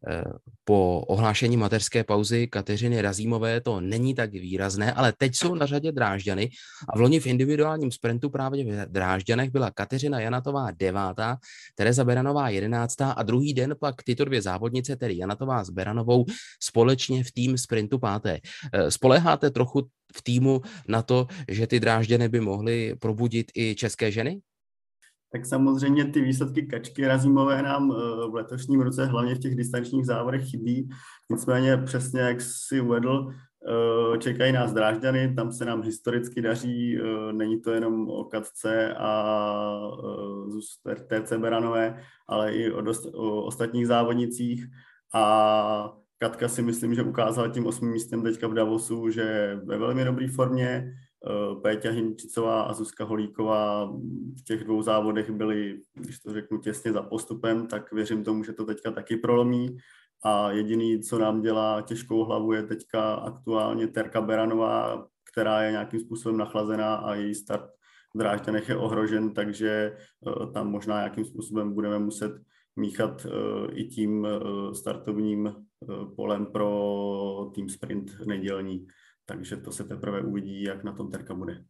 Eh, 0.10 0.24
po 0.64 1.02
ohlášení 1.08 1.58
mateřské 1.58 2.04
pauzy 2.04 2.48
Kateřiny 2.48 3.02
Razímové 3.02 3.62
to 3.62 3.82
není 3.82 4.16
tak 4.16 4.32
výrazné, 4.32 4.94
ale 4.94 5.14
teď 5.18 5.36
jsou 5.36 5.56
na 5.56 5.66
řadě 5.66 5.92
Drážďany 5.92 6.50
a 6.94 6.98
v 6.98 7.02
loni 7.02 7.20
v 7.20 7.28
individuálním 7.28 7.92
sprintu 7.92 8.30
právě 8.30 8.86
v 8.86 8.92
Drážďanech 8.92 9.52
byla 9.52 9.72
Kateřina 9.72 10.20
Janatová 10.20 10.72
devátá, 10.72 11.38
Tereza 11.76 12.04
Beranová 12.04 12.50
jedenáctá 12.50 13.12
a 13.12 13.24
druhý 13.24 13.54
den 13.54 13.76
pak 13.80 14.04
tyto 14.04 14.26
dvě 14.26 14.42
závodnice, 14.42 14.96
tedy 14.96 15.18
Janatová 15.18 15.64
s 15.64 15.70
Beranovou, 15.70 16.26
společně 16.60 17.24
v 17.24 17.32
tým 17.32 17.58
sprintu 17.58 18.00
páté. 18.00 18.40
Eh, 18.74 18.92
spoleháte 18.92 19.52
trochu 19.52 19.88
v 20.16 20.24
týmu 20.24 20.62
na 20.88 21.02
to, 21.02 21.28
že 21.50 21.68
ty 21.68 21.80
Drážďany 21.80 22.30
by 22.30 22.40
mohly 22.40 22.96
probudit 23.00 23.52
i 23.56 23.76
české 23.76 24.12
ženy? 24.12 24.42
Tak 25.32 25.46
samozřejmě 25.46 26.06
ty 26.06 26.22
výsledky 26.22 26.64
kačky 26.64 27.08
razímové 27.08 27.62
nám 27.62 27.92
eh, 27.92 27.96
v 28.30 28.36
letošním 28.36 28.82
roce, 28.82 29.06
hlavně 29.06 29.36
v 29.36 29.40
těch 29.40 29.56
distančních 29.56 30.06
závodech, 30.06 30.50
chybí. 30.50 30.90
Nicméně 31.30 31.78
přesně, 31.78 32.22
jak 32.22 32.42
si 32.42 32.82
uvedl, 32.82 33.28
eh, 33.30 34.18
čekají 34.18 34.52
nás 34.52 34.74
Drážďany, 34.74 35.36
tam 35.36 35.52
se 35.52 35.66
nám 35.66 35.84
historicky 35.84 36.42
daří, 36.42 36.98
eh, 36.98 37.34
není 37.34 37.62
to 37.62 37.72
jenom 37.72 38.10
o 38.10 38.24
Katce 38.24 38.94
a 38.94 39.92
TC 41.08 41.38
Beranové, 41.38 42.02
ale 42.28 42.54
i 42.54 42.72
o, 42.72 42.82
dost, 42.82 43.06
o 43.06 43.44
ostatních 43.44 43.88
závodnicích 43.88 44.66
a 45.14 45.94
Katka 46.18 46.48
si 46.48 46.62
myslím, 46.62 46.96
že 46.96 47.04
ukázala 47.04 47.48
tím 47.48 47.66
osmým 47.66 47.92
místem 47.92 48.24
teďka 48.24 48.48
v 48.48 48.54
Davosu, 48.54 49.10
že 49.10 49.22
je 49.22 49.62
ve 49.66 49.78
velmi 49.78 50.06
dobré 50.06 50.28
formě, 50.28 50.94
Péťa 51.62 51.92
Hymčicová 51.92 52.62
a 52.62 52.74
Zuzka 52.74 53.04
Holíková 53.06 53.86
v 54.40 54.44
těch 54.44 54.64
dvou 54.64 54.82
závodech 54.82 55.32
byly, 55.32 55.82
když 55.94 56.20
to 56.20 56.34
řeknu, 56.34 56.58
těsně 56.58 56.94
za 56.94 57.02
postupem, 57.02 57.68
tak 57.68 57.92
věřím 57.92 58.24
tomu, 58.24 58.44
že 58.44 58.54
to 58.54 58.66
teďka 58.66 58.92
taky 58.92 59.18
prolomí. 59.18 59.78
A 60.24 60.52
jediný, 60.52 61.00
co 61.00 61.20
nám 61.20 61.42
dělá 61.42 61.82
těžkou 61.82 62.24
hlavu, 62.24 62.54
je 62.54 62.64
teďka 62.64 63.14
aktuálně 63.14 63.88
Terka 63.88 64.22
Beranová, 64.22 65.08
která 65.32 65.62
je 65.62 65.72
nějakým 65.72 66.00
způsobem 66.00 66.38
nachlazená 66.38 66.96
a 66.96 67.16
její 67.16 67.36
start 67.36 67.70
v 68.16 68.18
Drážďanech 68.18 68.70
je 68.70 68.76
ohrožen, 68.78 69.34
takže 69.34 69.98
eh, 70.28 70.52
tam 70.54 70.72
možná 70.72 70.96
nějakým 70.98 71.26
způsobem 71.26 71.74
budeme 71.74 72.00
muset 72.00 72.42
míchat 72.76 73.26
eh, 73.26 73.72
i 73.72 73.84
tím 73.84 74.28
startovním 74.74 75.56
polem 76.16 76.46
pro 76.46 77.52
tým 77.56 77.70
sprint 77.70 78.12
nedělní 78.26 78.88
takže 79.26 79.58
to 79.58 79.72
se 79.72 79.84
teprve 79.84 80.22
uvidí, 80.22 80.64
jak 80.64 80.84
na 80.84 80.92
tom 80.92 81.12
Terka 81.12 81.34
bude. 81.34 81.66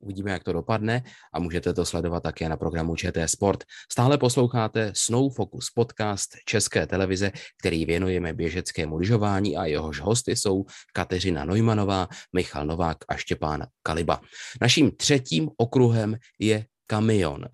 Uvidíme, 0.00 0.30
jak 0.30 0.44
to 0.44 0.52
dopadne 0.52 1.02
a 1.34 1.40
můžete 1.40 1.74
to 1.74 1.84
sledovat 1.84 2.22
také 2.22 2.48
na 2.48 2.56
programu 2.56 2.96
ČT 2.96 3.28
Sport. 3.30 3.64
Stále 3.92 4.18
posloucháte 4.18 4.92
Snow 4.96 5.34
Focus 5.34 5.70
podcast 5.74 6.30
České 6.44 6.86
televize, 6.86 7.32
který 7.60 7.84
věnujeme 7.84 8.32
běžeckému 8.32 8.96
lyžování 8.96 9.56
a 9.56 9.66
jehož 9.66 10.00
hosty 10.00 10.36
jsou 10.36 10.64
Kateřina 10.92 11.44
Nojmanová, 11.44 12.08
Michal 12.32 12.66
Novák 12.66 12.96
a 13.08 13.16
Štěpán 13.16 13.66
Kaliba. 13.82 14.20
Naším 14.60 14.90
třetím 14.96 15.50
okruhem 15.56 16.16
je 16.38 16.66
kamion. 16.86 17.44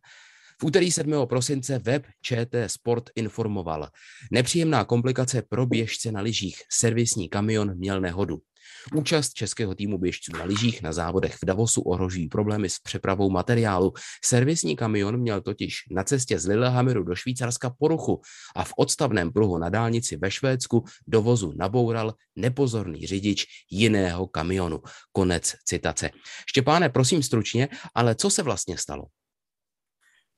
V 0.60 0.64
úterý 0.64 0.92
7. 0.92 1.26
prosince 1.26 1.78
web 1.78 2.06
ČT 2.22 2.70
Sport 2.70 3.10
informoval. 3.16 3.88
Nepříjemná 4.32 4.84
komplikace 4.84 5.42
pro 5.42 5.66
běžce 5.66 6.12
na 6.12 6.20
lyžích. 6.20 6.56
Servisní 6.72 7.28
kamion 7.28 7.78
měl 7.78 8.00
nehodu. 8.00 8.38
Účast 8.94 9.34
českého 9.34 9.74
týmu 9.74 9.98
běžců 9.98 10.32
na 10.32 10.44
lyžích 10.44 10.82
na 10.82 10.92
závodech 10.92 11.34
v 11.34 11.46
Davosu 11.46 11.80
ohrožují 11.80 12.28
problémy 12.28 12.70
s 12.70 12.78
přepravou 12.78 13.30
materiálu. 13.30 13.92
Servisní 14.24 14.76
kamion 14.76 15.16
měl 15.20 15.40
totiž 15.40 15.74
na 15.90 16.04
cestě 16.04 16.38
z 16.38 16.46
Lillehammeru 16.46 17.02
do 17.02 17.14
Švýcarska 17.14 17.70
poruchu 17.78 18.20
a 18.56 18.64
v 18.64 18.72
odstavném 18.76 19.32
pruhu 19.32 19.58
na 19.58 19.68
dálnici 19.68 20.16
ve 20.16 20.30
Švédsku 20.30 20.84
do 21.06 21.22
vozu 21.22 21.52
naboural 21.56 22.14
nepozorný 22.36 23.06
řidič 23.06 23.46
jiného 23.70 24.26
kamionu. 24.26 24.80
Konec 25.12 25.54
citace. 25.64 26.10
Štěpáne, 26.48 26.88
prosím 26.88 27.22
stručně, 27.22 27.68
ale 27.94 28.14
co 28.14 28.30
se 28.30 28.42
vlastně 28.42 28.78
stalo? 28.78 29.04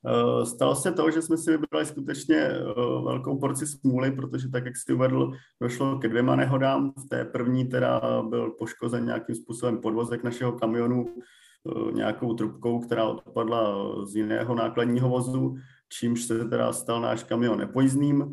Eh, 0.06 0.46
stalo 0.46 0.74
se 0.74 0.92
to, 0.92 1.10
že 1.10 1.22
jsme 1.22 1.36
si 1.36 1.50
vybrali 1.50 1.86
skutečně 1.86 2.36
eh, 2.36 2.64
velkou 3.04 3.38
porci 3.38 3.66
smůly, 3.66 4.12
protože 4.12 4.48
tak, 4.48 4.64
jak 4.64 4.76
jsi 4.76 4.92
uvedl, 4.92 5.32
došlo 5.62 5.98
ke 5.98 6.08
dvěma 6.08 6.36
nehodám. 6.36 6.92
V 7.04 7.08
té 7.08 7.24
první 7.24 7.64
teda 7.64 8.22
byl 8.28 8.50
poškozen 8.50 9.06
nějakým 9.06 9.34
způsobem 9.34 9.80
podvozek 9.80 10.24
našeho 10.24 10.52
kamionu 10.52 11.06
eh, 11.08 11.92
nějakou 11.92 12.34
trubkou, 12.34 12.80
která 12.80 13.04
odpadla 13.04 13.90
z 14.06 14.16
jiného 14.16 14.54
nákladního 14.54 15.08
vozu, 15.08 15.56
čímž 15.88 16.22
se 16.22 16.44
teda 16.44 16.72
stal 16.72 17.00
náš 17.00 17.22
kamion 17.22 17.58
nepojízdným 17.58 18.30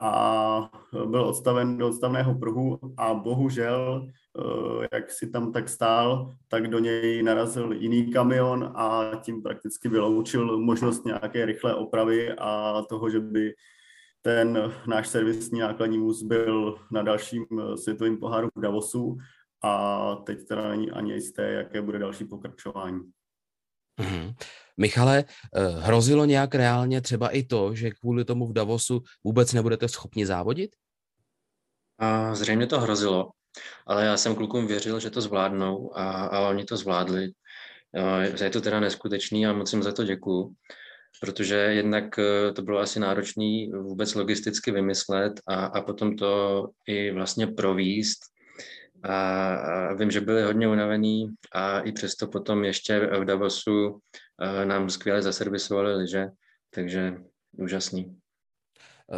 a 0.00 0.70
byl 1.06 1.24
odstaven 1.24 1.78
do 1.78 1.88
odstavného 1.88 2.34
pruhu 2.34 2.78
a 2.96 3.14
bohužel, 3.14 4.08
jak 4.92 5.10
si 5.10 5.30
tam 5.30 5.52
tak 5.52 5.68
stál, 5.68 6.34
tak 6.48 6.68
do 6.68 6.78
něj 6.78 7.22
narazil 7.22 7.72
jiný 7.72 8.12
kamion 8.12 8.72
a 8.76 9.10
tím 9.22 9.42
prakticky 9.42 9.88
vyloučil 9.88 10.58
možnost 10.58 11.04
nějaké 11.04 11.46
rychlé 11.46 11.74
opravy 11.74 12.32
a 12.38 12.82
toho, 12.88 13.10
že 13.10 13.20
by 13.20 13.54
ten 14.22 14.72
náš 14.86 15.08
servisní 15.08 15.60
nákladní 15.60 15.98
vůz 15.98 16.22
byl 16.22 16.78
na 16.90 17.02
dalším 17.02 17.46
eh, 17.60 17.76
světovém 17.76 18.16
poháru 18.16 18.48
v 18.54 18.60
Davosu 18.60 19.16
a 19.62 20.14
teď 20.14 20.48
teda 20.48 20.68
není 20.68 20.90
ani 20.90 21.12
jisté, 21.12 21.52
jaké 21.52 21.82
bude 21.82 21.98
další 21.98 22.24
pokračování. 22.24 23.00
Mm-hmm. 24.00 24.34
Michale, 24.76 25.24
eh, 25.54 25.68
hrozilo 25.68 26.24
nějak 26.24 26.54
reálně 26.54 27.00
třeba 27.00 27.28
i 27.28 27.42
to, 27.42 27.74
že 27.74 27.90
kvůli 27.90 28.24
tomu 28.24 28.46
v 28.46 28.52
Davosu 28.52 29.02
vůbec 29.24 29.52
nebudete 29.52 29.88
schopni 29.88 30.26
závodit? 30.26 30.76
A 31.98 32.34
zřejmě 32.34 32.66
to 32.66 32.80
hrozilo, 32.80 33.30
ale 33.86 34.04
já 34.04 34.16
jsem 34.16 34.34
klukům 34.34 34.66
věřil, 34.66 35.00
že 35.00 35.10
to 35.10 35.20
zvládnou 35.20 35.98
a, 35.98 36.10
a 36.26 36.48
oni 36.48 36.64
to 36.64 36.76
zvládli. 36.76 37.32
Je 38.42 38.50
to 38.50 38.60
teda 38.60 38.80
neskutečný 38.80 39.46
a 39.46 39.52
moc 39.52 39.72
jim 39.72 39.82
za 39.82 39.92
to 39.92 40.04
děkuju, 40.04 40.54
protože 41.20 41.56
jednak 41.56 42.18
eh, 42.18 42.52
to 42.52 42.62
bylo 42.62 42.78
asi 42.78 43.00
náročné 43.00 43.66
vůbec 43.82 44.14
logisticky 44.14 44.70
vymyslet 44.70 45.32
a, 45.46 45.54
a 45.64 45.80
potom 45.80 46.16
to 46.16 46.66
i 46.86 47.10
vlastně 47.10 47.46
províst. 47.46 48.18
A, 49.08 49.94
vím, 49.94 50.10
že 50.10 50.20
byli 50.20 50.42
hodně 50.42 50.68
unavený 50.68 51.28
a 51.52 51.80
i 51.80 51.92
přesto 51.92 52.26
potom 52.26 52.64
ještě 52.64 53.00
v 53.00 53.24
Davosu 53.24 53.98
eh, 54.42 54.64
nám 54.64 54.90
skvěle 54.90 55.22
zaservisovali 55.22 55.94
liže, 55.94 56.28
takže 56.70 57.14
úžasný. 57.52 58.16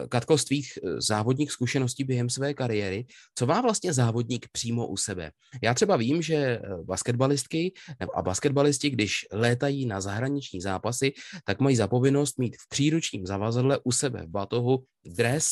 Katko, 0.09 0.39
z 0.39 0.45
tvých 0.45 0.73
eh, 0.77 1.01
závodních 1.01 1.53
zkušeností 1.53 2.05
během 2.05 2.31
své 2.31 2.55
kariéry, 2.55 3.07
co 3.35 3.47
má 3.47 3.61
vlastně 3.61 3.93
závodník 3.93 4.49
přímo 4.53 4.87
u 4.87 4.97
sebe? 4.97 5.31
Já 5.63 5.75
třeba 5.75 5.97
vím, 5.97 6.23
že 6.23 6.35
eh, 6.37 6.61
basketbalistky 6.85 7.73
a 8.17 8.23
basketbalisti, 8.23 8.91
když 8.91 9.27
létají 9.33 9.87
na 9.87 10.01
zahraniční 10.01 10.61
zápasy, 10.61 11.13
tak 11.45 11.61
mají 11.61 11.77
zapovinnost 11.77 12.39
mít 12.39 12.57
v 12.57 12.69
příručním 12.69 13.27
zavazadle 13.27 13.79
u 13.85 13.93
sebe 13.93 14.23
v 14.23 14.31
batohu 14.31 14.85
dres 15.05 15.47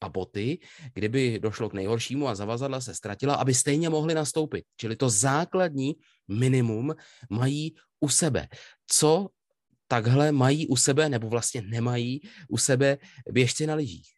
a 0.00 0.08
boty, 0.08 0.58
kdyby 0.94 1.38
došlo 1.38 1.68
k 1.68 1.72
nejhoršímu 1.72 2.28
a 2.28 2.34
zavazadla 2.34 2.80
se 2.80 2.94
ztratila, 2.94 3.34
aby 3.34 3.54
stejně 3.54 3.88
mohli 3.88 4.14
nastoupit. 4.14 4.64
Čili 4.76 4.96
to 4.96 5.10
základní 5.10 5.94
minimum 6.28 6.94
mají 7.30 7.74
u 8.00 8.08
sebe. 8.08 8.48
Co 8.86 9.28
takhle 9.88 10.32
mají 10.32 10.68
u 10.68 10.76
sebe, 10.76 11.08
nebo 11.08 11.28
vlastně 11.28 11.62
nemají 11.62 12.20
u 12.48 12.58
sebe 12.58 12.98
běžci 13.30 13.66
na 13.66 13.74
lyžích? 13.74 14.08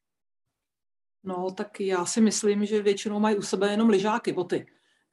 No, 1.25 1.51
tak 1.51 1.81
já 1.81 2.07
si 2.07 2.21
myslím, 2.21 2.67
že 2.67 2.83
většinou 2.83 3.21
mají 3.21 3.37
u 3.37 3.43
sebe 3.43 3.71
jenom 3.71 3.89
lyžáky, 3.89 4.33
boty 4.33 4.67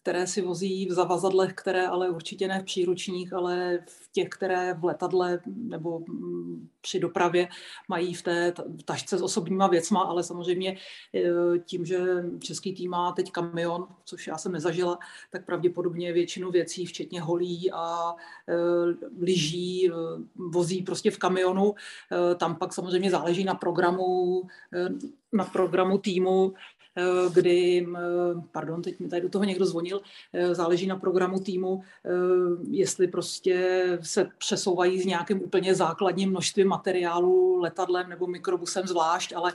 které 0.06 0.28
si 0.28 0.42
vozí 0.42 0.86
v 0.86 0.92
zavazadlech, 0.92 1.54
které 1.54 1.88
ale 1.88 2.10
určitě 2.10 2.48
ne 2.48 2.60
v 2.60 2.64
příručních, 2.64 3.34
ale 3.34 3.80
v 3.88 4.12
těch, 4.12 4.30
které 4.30 4.74
v 4.74 4.84
letadle 4.84 5.40
nebo 5.46 6.00
mm, 6.00 6.68
při 6.82 7.00
dopravě 7.00 7.48
mají 7.90 8.14
v 8.14 8.22
té 8.22 8.54
tašce 8.86 9.18
s 9.18 9.22
osobníma 9.22 9.68
věcma, 9.68 10.02
ale 10.02 10.24
samozřejmě 10.24 10.78
e, 11.16 11.60
tím, 11.60 11.86
že 11.86 12.00
český 12.40 12.74
tým 12.76 12.92
má 12.92 13.12
teď 13.12 13.32
kamion, 13.32 13.88
což 14.06 14.28
já 14.28 14.38
jsem 14.38 14.52
nezažila, 14.52 15.00
tak 15.32 15.46
pravděpodobně 15.46 16.14
většinu 16.14 16.52
věcí, 16.52 16.86
včetně 16.86 17.22
holí 17.22 17.72
a 17.72 18.14
e, 18.48 18.56
lyží, 19.20 19.90
e, 19.90 19.92
vozí 20.36 20.82
prostě 20.82 21.12
v 21.12 21.18
kamionu. 21.18 21.76
Tam 22.38 22.56
pak 22.56 22.74
samozřejmě 22.74 23.12
záleží 23.12 23.44
na 23.44 23.56
programu, 23.56 24.44
na 25.34 25.46
programu 25.46 25.98
týmu, 25.98 26.54
kdy, 27.34 27.88
pardon, 28.52 28.82
teď 28.82 29.00
mi 29.00 29.08
tady 29.08 29.22
do 29.22 29.30
toho 29.30 29.44
někdo 29.44 29.66
zvonil, 29.66 30.02
eh, 30.34 30.56
záleží 30.56 30.88
na 30.88 30.96
programu 30.96 31.40
týmu, 31.40 31.82
eh, 32.06 32.10
jestli 32.70 33.08
prostě 33.08 33.84
se 34.02 34.28
přesouvají 34.38 35.02
s 35.02 35.06
nějakým 35.06 35.42
úplně 35.42 35.76
základním 35.76 36.30
množstvím 36.30 36.68
materiálu 36.68 37.60
letadlem 37.60 38.10
nebo 38.10 38.28
mikrobusem 38.28 38.88
zvlášť, 38.88 39.34
ale 39.34 39.54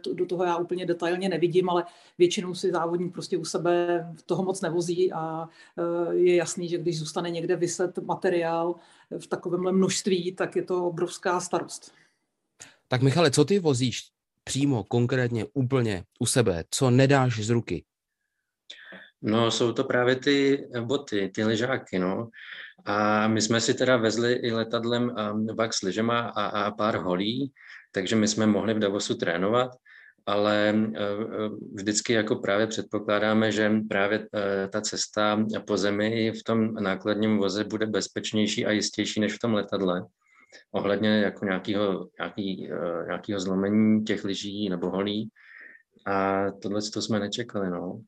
to, 0.00 0.14
do 0.14 0.26
toho 0.26 0.44
já 0.44 0.56
úplně 0.56 0.86
detailně 0.86 1.28
nevidím, 1.28 1.70
ale 1.70 1.84
většinou 2.18 2.54
si 2.54 2.70
závodník 2.70 3.12
prostě 3.12 3.38
u 3.38 3.44
sebe 3.44 4.06
toho 4.26 4.44
moc 4.44 4.60
nevozí 4.60 5.12
a 5.12 5.48
je 6.10 6.36
jasný, 6.36 6.68
že 6.68 6.78
když 6.78 6.98
zůstane 6.98 7.30
někde 7.30 7.56
vyset 7.56 7.98
materiál 7.98 8.74
v 9.18 9.26
takovémhle 9.26 9.72
množství, 9.72 10.32
tak 10.32 10.56
je 10.56 10.62
to 10.62 10.86
obrovská 10.86 11.40
starost. 11.40 11.92
Tak 12.88 13.02
Michale, 13.02 13.30
co 13.30 13.44
ty 13.44 13.58
vozíš? 13.58 14.12
Přímo, 14.44 14.84
konkrétně, 14.84 15.46
úplně 15.52 16.04
u 16.18 16.26
sebe, 16.26 16.64
co 16.70 16.90
nedáš 16.90 17.38
z 17.38 17.50
ruky? 17.50 17.84
No, 19.22 19.50
jsou 19.50 19.72
to 19.72 19.84
právě 19.84 20.16
ty 20.16 20.68
boty, 20.80 21.30
ty 21.34 21.44
ležáky, 21.44 21.98
no. 21.98 22.28
A 22.84 23.28
my 23.28 23.40
jsme 23.40 23.60
si 23.60 23.74
teda 23.74 23.96
vezli 23.96 24.32
i 24.32 24.52
letadlem 24.52 25.14
vak 25.54 25.74
s 25.74 25.82
lyžema 25.82 26.20
a, 26.20 26.46
a 26.46 26.70
pár 26.70 26.96
holí, 26.96 27.52
takže 27.92 28.16
my 28.16 28.28
jsme 28.28 28.46
mohli 28.46 28.74
v 28.74 28.78
Davosu 28.78 29.14
trénovat, 29.14 29.70
ale 30.26 30.74
uh, 30.74 31.58
vždycky 31.74 32.12
jako 32.12 32.36
právě 32.36 32.66
předpokládáme, 32.66 33.52
že 33.52 33.72
právě 33.88 34.28
ta 34.72 34.80
cesta 34.80 35.46
po 35.66 35.76
zemi 35.76 36.32
v 36.32 36.44
tom 36.44 36.74
nákladním 36.74 37.38
voze 37.38 37.64
bude 37.64 37.86
bezpečnější 37.86 38.66
a 38.66 38.70
jistější 38.70 39.20
než 39.20 39.34
v 39.34 39.38
tom 39.38 39.54
letadle 39.54 40.06
ohledně 40.70 41.20
jako 41.20 41.44
nějakého, 41.44 42.08
nějaký, 42.18 42.70
uh, 42.72 43.06
nějakého 43.06 43.40
zlomení 43.40 44.04
těch 44.04 44.24
lyží 44.24 44.68
nebo 44.68 44.90
holí. 44.90 45.30
A 46.06 46.46
tohle 46.50 46.80
to 46.94 47.02
jsme 47.02 47.20
nečekali, 47.20 47.70
no. 47.70 48.00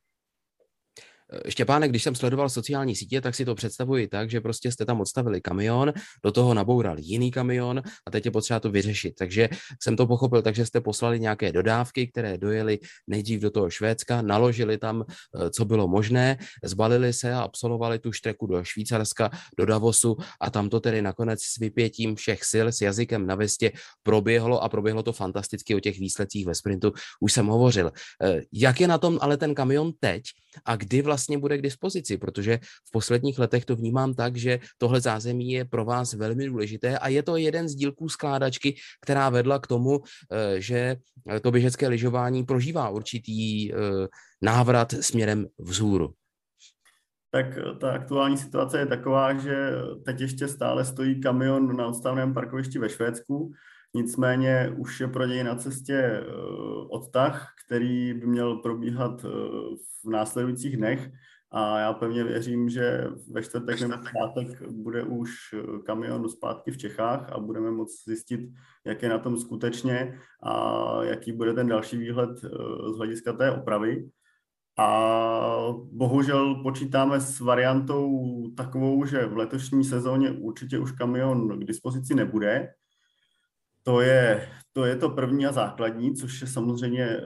Štěpánek, 1.49 1.91
když 1.91 2.03
jsem 2.03 2.15
sledoval 2.15 2.49
sociální 2.49 2.97
sítě, 2.97 3.21
tak 3.21 3.35
si 3.35 3.45
to 3.45 3.55
představuji 3.55 4.07
tak, 4.07 4.31
že 4.31 4.41
prostě 4.41 4.73
jste 4.73 4.85
tam 4.85 5.01
odstavili 5.01 5.41
kamion, 5.41 5.93
do 6.25 6.33
toho 6.33 6.55
naboural 6.55 6.97
jiný 6.99 7.31
kamion 7.31 7.83
a 8.07 8.11
teď 8.11 8.25
je 8.25 8.31
potřeba 8.31 8.61
to 8.61 8.71
vyřešit. 8.71 9.15
Takže 9.19 9.49
jsem 9.83 9.97
to 9.97 10.07
pochopil, 10.07 10.43
takže 10.43 10.67
jste 10.67 10.81
poslali 10.81 11.21
nějaké 11.21 11.53
dodávky, 11.53 12.07
které 12.07 12.39
dojeli 12.39 12.79
nejdřív 13.07 13.41
do 13.41 13.51
toho 13.51 13.71
Švédska, 13.71 14.23
naložili 14.23 14.79
tam, 14.79 15.05
eh, 15.09 15.51
co 15.51 15.65
bylo 15.65 15.89
možné, 15.89 16.39
zbalili 16.65 17.13
se 17.13 17.33
a 17.33 17.41
absolvovali 17.41 17.99
tu 17.99 18.13
štreku 18.13 18.47
do 18.47 18.65
Švýcarska, 18.65 19.31
do 19.59 19.67
Davosu 19.67 20.17
a 20.41 20.51
tam 20.51 20.69
to 20.69 20.81
tedy 20.81 21.03
nakonec 21.03 21.43
s 21.43 21.59
vypětím 21.59 22.17
všech 22.17 22.45
sil, 22.53 22.67
s 22.73 22.81
jazykem 22.81 23.27
na 23.27 23.35
vestě 23.35 23.73
proběhlo 24.03 24.63
a 24.63 24.69
proběhlo 24.69 25.03
to 25.03 25.13
fantasticky 25.13 25.75
o 25.75 25.81
těch 25.81 25.99
výsledcích 25.99 26.47
ve 26.47 26.55
sprintu. 26.55 26.93
Už 27.21 27.33
jsem 27.33 27.47
hovořil. 27.47 27.93
Eh, 28.23 28.41
jak 28.53 28.81
je 28.81 28.89
na 28.89 28.99
tom 28.99 29.19
ale 29.21 29.37
ten 29.37 29.55
kamion 29.55 29.93
teď 30.01 30.23
a 30.65 30.77
kdy 30.77 31.03
vlastně 31.03 31.24
vlastně 31.25 31.39
bude 31.39 31.59
k 31.59 31.63
dispozici, 31.63 32.19
protože 32.19 32.59
v 32.61 32.91
posledních 32.93 33.39
letech 33.39 33.65
to 33.65 33.77
vnímám 33.77 34.15
tak, 34.15 34.37
že 34.37 34.59
tohle 34.79 35.01
zázemí 35.01 35.53
je 35.53 35.65
pro 35.65 35.85
vás 35.85 36.13
velmi 36.13 36.47
důležité 36.47 36.99
a 36.99 37.09
je 37.09 37.23
to 37.23 37.37
jeden 37.37 37.69
z 37.69 37.75
dílků 37.75 38.09
skládačky, 38.09 38.77
která 39.01 39.31
vedla 39.31 39.59
k 39.59 39.67
tomu, 39.67 40.01
eh, 40.05 40.61
že 40.61 40.97
to 41.43 41.51
běžecké 41.51 41.89
lyžování 41.89 42.45
prožívá 42.45 42.89
určitý 42.89 43.73
eh, 43.73 43.77
návrat 44.43 44.93
směrem 45.01 45.47
vzhůru. 45.59 46.13
Tak 47.33 47.47
ta 47.81 47.93
aktuální 47.93 48.37
situace 48.37 48.79
je 48.79 48.87
taková, 48.87 49.35
že 49.35 49.71
teď 50.05 50.21
ještě 50.21 50.49
stále 50.49 50.85
stojí 50.85 51.21
kamion 51.21 51.77
na 51.77 51.87
odstavném 51.87 52.35
parkovišti 52.35 52.79
ve 52.79 52.89
Švédsku, 52.89 53.51
Nicméně 53.97 54.75
už 54.77 55.01
je 55.01 55.09
pro 55.09 55.27
něj 55.27 55.45
na 55.45 55.55
cestě 55.55 55.95
eh, 55.95 56.23
odtah, 56.89 57.53
který 57.67 58.15
by 58.15 58.27
měl 58.27 58.57
probíhat 58.57 59.25
eh, 59.25 59.29
v 60.05 60.11
následujících 60.11 60.77
dnech. 60.77 61.11
A 61.51 61.79
já 61.79 61.93
pevně 61.93 62.25
věřím, 62.25 62.69
že 62.69 63.09
ve 63.31 63.43
čtvrtek 63.43 63.81
nebo 63.81 63.95
pátek 64.21 64.63
bude 64.69 65.03
už 65.03 65.31
eh, 65.53 65.79
kamion 65.87 66.29
zpátky 66.29 66.71
v 66.71 66.77
Čechách 66.77 67.33
a 67.33 67.39
budeme 67.39 67.71
moct 67.71 68.05
zjistit, 68.05 68.41
jak 68.87 69.03
je 69.03 69.09
na 69.09 69.19
tom 69.19 69.37
skutečně 69.37 70.19
a 70.43 71.05
jaký 71.05 71.33
bude 71.33 71.55
ten 71.55 71.69
další 71.69 71.97
výhled 71.97 72.39
z 72.95 72.97
hlediska 72.97 73.33
té 73.33 73.51
opravy. 73.51 74.09
A 74.79 75.69
bohužel 75.93 76.55
počítáme 76.55 77.21
s 77.21 77.41
variantou 77.41 78.43
takovou, 78.57 79.05
že 79.05 79.27
v 79.27 79.37
letošní 79.37 79.85
sezóně 79.85 80.31
určitě 80.31 80.79
už 80.79 80.93
kamion 80.93 81.61
k 81.61 81.65
dispozici 81.65 82.15
nebude, 82.15 82.69
to 83.85 84.01
je, 84.01 84.49
to 84.73 84.85
je 84.85 84.97
to 84.97 85.11
první 85.11 85.47
a 85.47 85.53
základní, 85.53 86.15
což 86.15 86.41
je 86.41 86.47
samozřejmě 86.47 87.05
eh, 87.05 87.23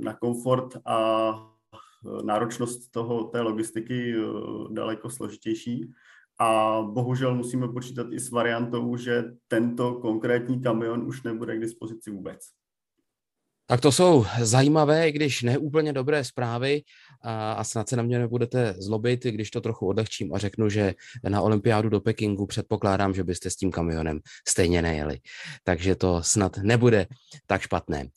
na 0.00 0.14
komfort 0.14 0.76
a 0.84 1.30
eh, 1.34 2.22
náročnost 2.22 2.90
toho, 2.90 3.24
té 3.24 3.40
logistiky 3.40 4.14
eh, 4.14 4.22
daleko 4.70 5.10
složitější. 5.10 5.92
A 6.40 6.82
bohužel 6.82 7.34
musíme 7.34 7.68
počítat 7.68 8.06
i 8.12 8.20
s 8.20 8.30
variantou, 8.30 8.96
že 8.96 9.24
tento 9.48 9.94
konkrétní 9.94 10.62
kamion 10.62 11.02
už 11.02 11.22
nebude 11.22 11.56
k 11.56 11.60
dispozici 11.60 12.10
vůbec. 12.10 12.57
Tak 13.70 13.80
to 13.80 13.92
jsou 13.92 14.26
zajímavé, 14.40 15.08
i 15.08 15.12
když 15.12 15.42
neúplně 15.42 15.92
dobré 15.92 16.24
zprávy 16.24 16.82
a, 17.22 17.52
a 17.52 17.64
snad 17.64 17.88
se 17.88 17.96
na 17.96 18.02
mě 18.02 18.18
nebudete 18.18 18.74
zlobit, 18.78 19.24
když 19.24 19.50
to 19.50 19.60
trochu 19.60 19.86
odlehčím 19.86 20.34
a 20.34 20.38
řeknu, 20.38 20.68
že 20.68 20.94
na 21.28 21.42
olympiádu 21.42 21.88
do 21.88 22.00
Pekingu 22.00 22.46
předpokládám, 22.46 23.14
že 23.14 23.24
byste 23.24 23.50
s 23.50 23.56
tím 23.56 23.70
kamionem 23.70 24.20
stejně 24.48 24.82
nejeli. 24.82 25.18
Takže 25.64 25.94
to 25.94 26.22
snad 26.22 26.56
nebude 26.56 27.06
tak 27.46 27.60
špatné. 27.60 28.08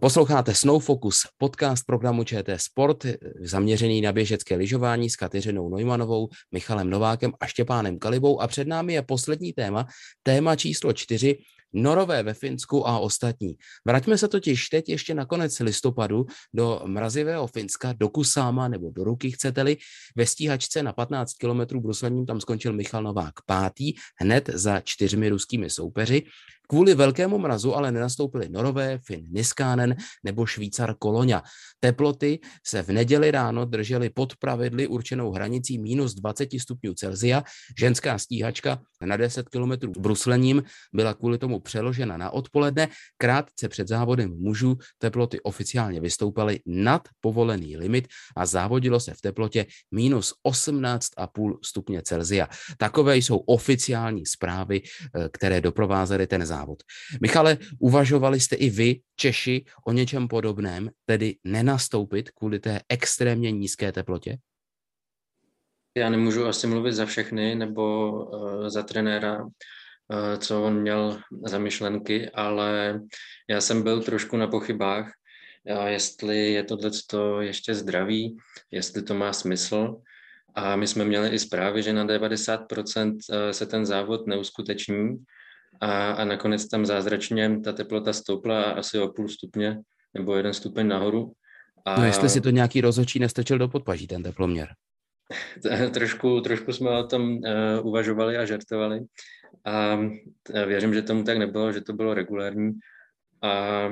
Posloucháte 0.00 0.54
Snow 0.54 0.82
Focus, 0.82 1.20
podcast 1.38 1.86
programu 1.86 2.24
ČT 2.24 2.60
Sport, 2.60 3.06
zaměřený 3.40 4.00
na 4.00 4.12
běžecké 4.12 4.56
lyžování 4.56 5.10
s 5.10 5.16
Kateřinou 5.16 5.68
Neumanovou, 5.68 6.28
Michalem 6.52 6.90
Novákem 6.90 7.32
a 7.40 7.46
Štěpánem 7.46 7.98
Kalibou 7.98 8.40
a 8.40 8.46
před 8.46 8.68
námi 8.68 8.92
je 8.92 9.02
poslední 9.02 9.52
téma, 9.52 9.86
téma 10.22 10.56
číslo 10.56 10.92
čtyři, 10.92 11.38
Norové 11.74 12.22
ve 12.22 12.34
Finsku 12.34 12.88
a 12.88 12.98
ostatní. 12.98 13.56
Vraťme 13.84 14.18
se 14.18 14.28
totiž 14.28 14.68
teď 14.68 14.88
ještě 14.88 15.14
na 15.14 15.24
konec 15.26 15.60
listopadu 15.60 16.26
do 16.54 16.82
mrazivého 16.84 17.46
Finska, 17.46 17.92
do 17.92 18.08
Kusáma 18.08 18.68
nebo 18.68 18.90
do 18.90 19.04
Ruky, 19.04 19.30
chcete-li. 19.30 19.76
Ve 20.16 20.26
stíhačce 20.26 20.82
na 20.82 20.92
15 20.92 21.32
km 21.34 21.78
bruslením 21.78 22.26
tam 22.26 22.40
skončil 22.40 22.72
Michal 22.72 23.02
Novák 23.02 23.34
pátý, 23.46 23.92
hned 24.20 24.50
za 24.54 24.80
čtyřmi 24.80 25.28
ruskými 25.28 25.70
soupeři. 25.70 26.22
Kvůli 26.68 26.94
velkému 26.94 27.38
mrazu 27.38 27.74
ale 27.74 27.92
nenastoupili 27.92 28.48
Norové, 28.48 28.98
Fin 28.98 29.26
Niskánen 29.30 29.96
nebo 30.24 30.46
Švýcar 30.46 30.94
Koloňa. 30.98 31.42
Teploty 31.80 32.40
se 32.66 32.82
v 32.82 32.88
neděli 32.88 33.30
ráno 33.30 33.64
držely 33.64 34.10
pod 34.10 34.36
pravidly 34.36 34.86
určenou 34.86 35.32
hranicí 35.32 35.78
minus 35.78 36.14
20 36.14 36.48
stupňů 36.60 36.94
Celzia. 36.94 37.44
Ženská 37.78 38.18
stíhačka 38.18 38.78
na 39.04 39.16
10 39.16 39.48
km 39.48 40.00
bruslením 40.00 40.62
byla 40.92 41.14
kvůli 41.14 41.38
tomu 41.38 41.60
přeložena 41.60 42.16
na 42.16 42.30
odpoledne. 42.30 42.88
Krátce 43.16 43.68
před 43.68 43.88
závodem 43.88 44.30
mužů 44.38 44.76
teploty 44.98 45.40
oficiálně 45.40 46.00
vystoupaly 46.00 46.60
nad 46.66 47.08
povolený 47.20 47.76
limit 47.76 48.08
a 48.36 48.46
závodilo 48.46 49.00
se 49.00 49.14
v 49.14 49.20
teplotě 49.20 49.66
minus 49.90 50.34
18,5 50.46 51.58
stupně 51.64 52.02
Celzia. 52.02 52.48
Takové 52.76 53.16
jsou 53.16 53.36
oficiální 53.36 54.26
zprávy, 54.26 54.82
eh, 54.82 55.28
které 55.32 55.60
doprovázely 55.60 56.26
ten 56.26 56.46
závod. 56.54 56.82
Michale, 57.20 57.58
uvažovali 57.78 58.40
jste 58.40 58.56
i 58.56 58.70
vy, 58.70 59.00
Češi, 59.16 59.64
o 59.86 59.92
něčem 59.92 60.28
podobném, 60.28 60.90
tedy 61.06 61.36
nenastoupit 61.44 62.30
kvůli 62.30 62.58
té 62.58 62.80
extrémně 62.88 63.50
nízké 63.50 63.92
teplotě? 63.92 64.38
Já 65.96 66.10
nemůžu 66.10 66.46
asi 66.46 66.66
mluvit 66.66 66.92
za 66.92 67.06
všechny 67.06 67.54
nebo 67.54 68.12
uh, 68.12 68.68
za 68.68 68.82
trenéra, 68.82 69.44
uh, 69.44 69.50
co 70.38 70.62
on 70.64 70.80
měl 70.80 71.20
za 71.46 71.58
myšlenky, 71.58 72.30
ale 72.30 73.00
já 73.50 73.60
jsem 73.60 73.82
byl 73.82 74.02
trošku 74.02 74.36
na 74.36 74.46
pochybách, 74.46 75.06
uh, 75.70 75.86
jestli 75.86 76.52
je 76.52 76.64
tohle 76.64 76.90
ještě 77.40 77.74
zdravý, 77.74 78.36
jestli 78.70 79.02
to 79.02 79.14
má 79.14 79.32
smysl. 79.32 79.96
A 80.54 80.76
my 80.76 80.86
jsme 80.86 81.04
měli 81.04 81.28
i 81.28 81.38
zprávy, 81.38 81.82
že 81.82 81.92
na 81.92 82.06
90% 82.06 83.16
se 83.50 83.66
ten 83.66 83.86
závod 83.86 84.26
neuskuteční, 84.26 85.18
a, 85.80 86.10
a 86.10 86.24
nakonec 86.24 86.68
tam 86.68 86.86
zázračně 86.86 87.60
ta 87.64 87.72
teplota 87.72 88.12
stoupla 88.12 88.62
asi 88.62 88.98
o 88.98 89.08
půl 89.08 89.28
stupně 89.28 89.80
nebo 90.14 90.36
jeden 90.36 90.54
stupeň 90.54 90.88
nahoru. 90.88 91.32
A... 91.84 92.00
No 92.00 92.06
jestli 92.06 92.28
si 92.28 92.40
to 92.40 92.50
nějaký 92.50 92.80
rozhodčí 92.80 93.18
nestrčil 93.18 93.58
do 93.58 93.68
podpaží, 93.68 94.06
ten 94.06 94.22
teploměr. 94.22 94.68
trošku, 95.90 96.40
trošku 96.40 96.72
jsme 96.72 96.90
o 96.90 97.06
tom 97.06 97.30
uh, 97.30 97.40
uvažovali 97.82 98.36
a 98.36 98.44
žertovali 98.44 99.00
a 99.64 99.98
věřím, 100.66 100.94
že 100.94 101.02
tomu 101.02 101.24
tak 101.24 101.38
nebylo, 101.38 101.72
že 101.72 101.80
to 101.80 101.92
bylo 101.92 102.14
regulární 102.14 102.72
a 103.42 103.88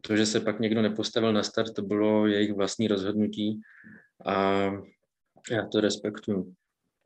to, 0.00 0.16
že 0.16 0.26
se 0.26 0.40
pak 0.40 0.60
někdo 0.60 0.82
nepostavil 0.82 1.32
na 1.32 1.42
start, 1.42 1.74
to 1.74 1.82
bylo 1.82 2.26
jejich 2.26 2.52
vlastní 2.52 2.88
rozhodnutí 2.88 3.60
a 4.26 4.64
já 5.50 5.66
to 5.72 5.80
respektuju. 5.80 6.52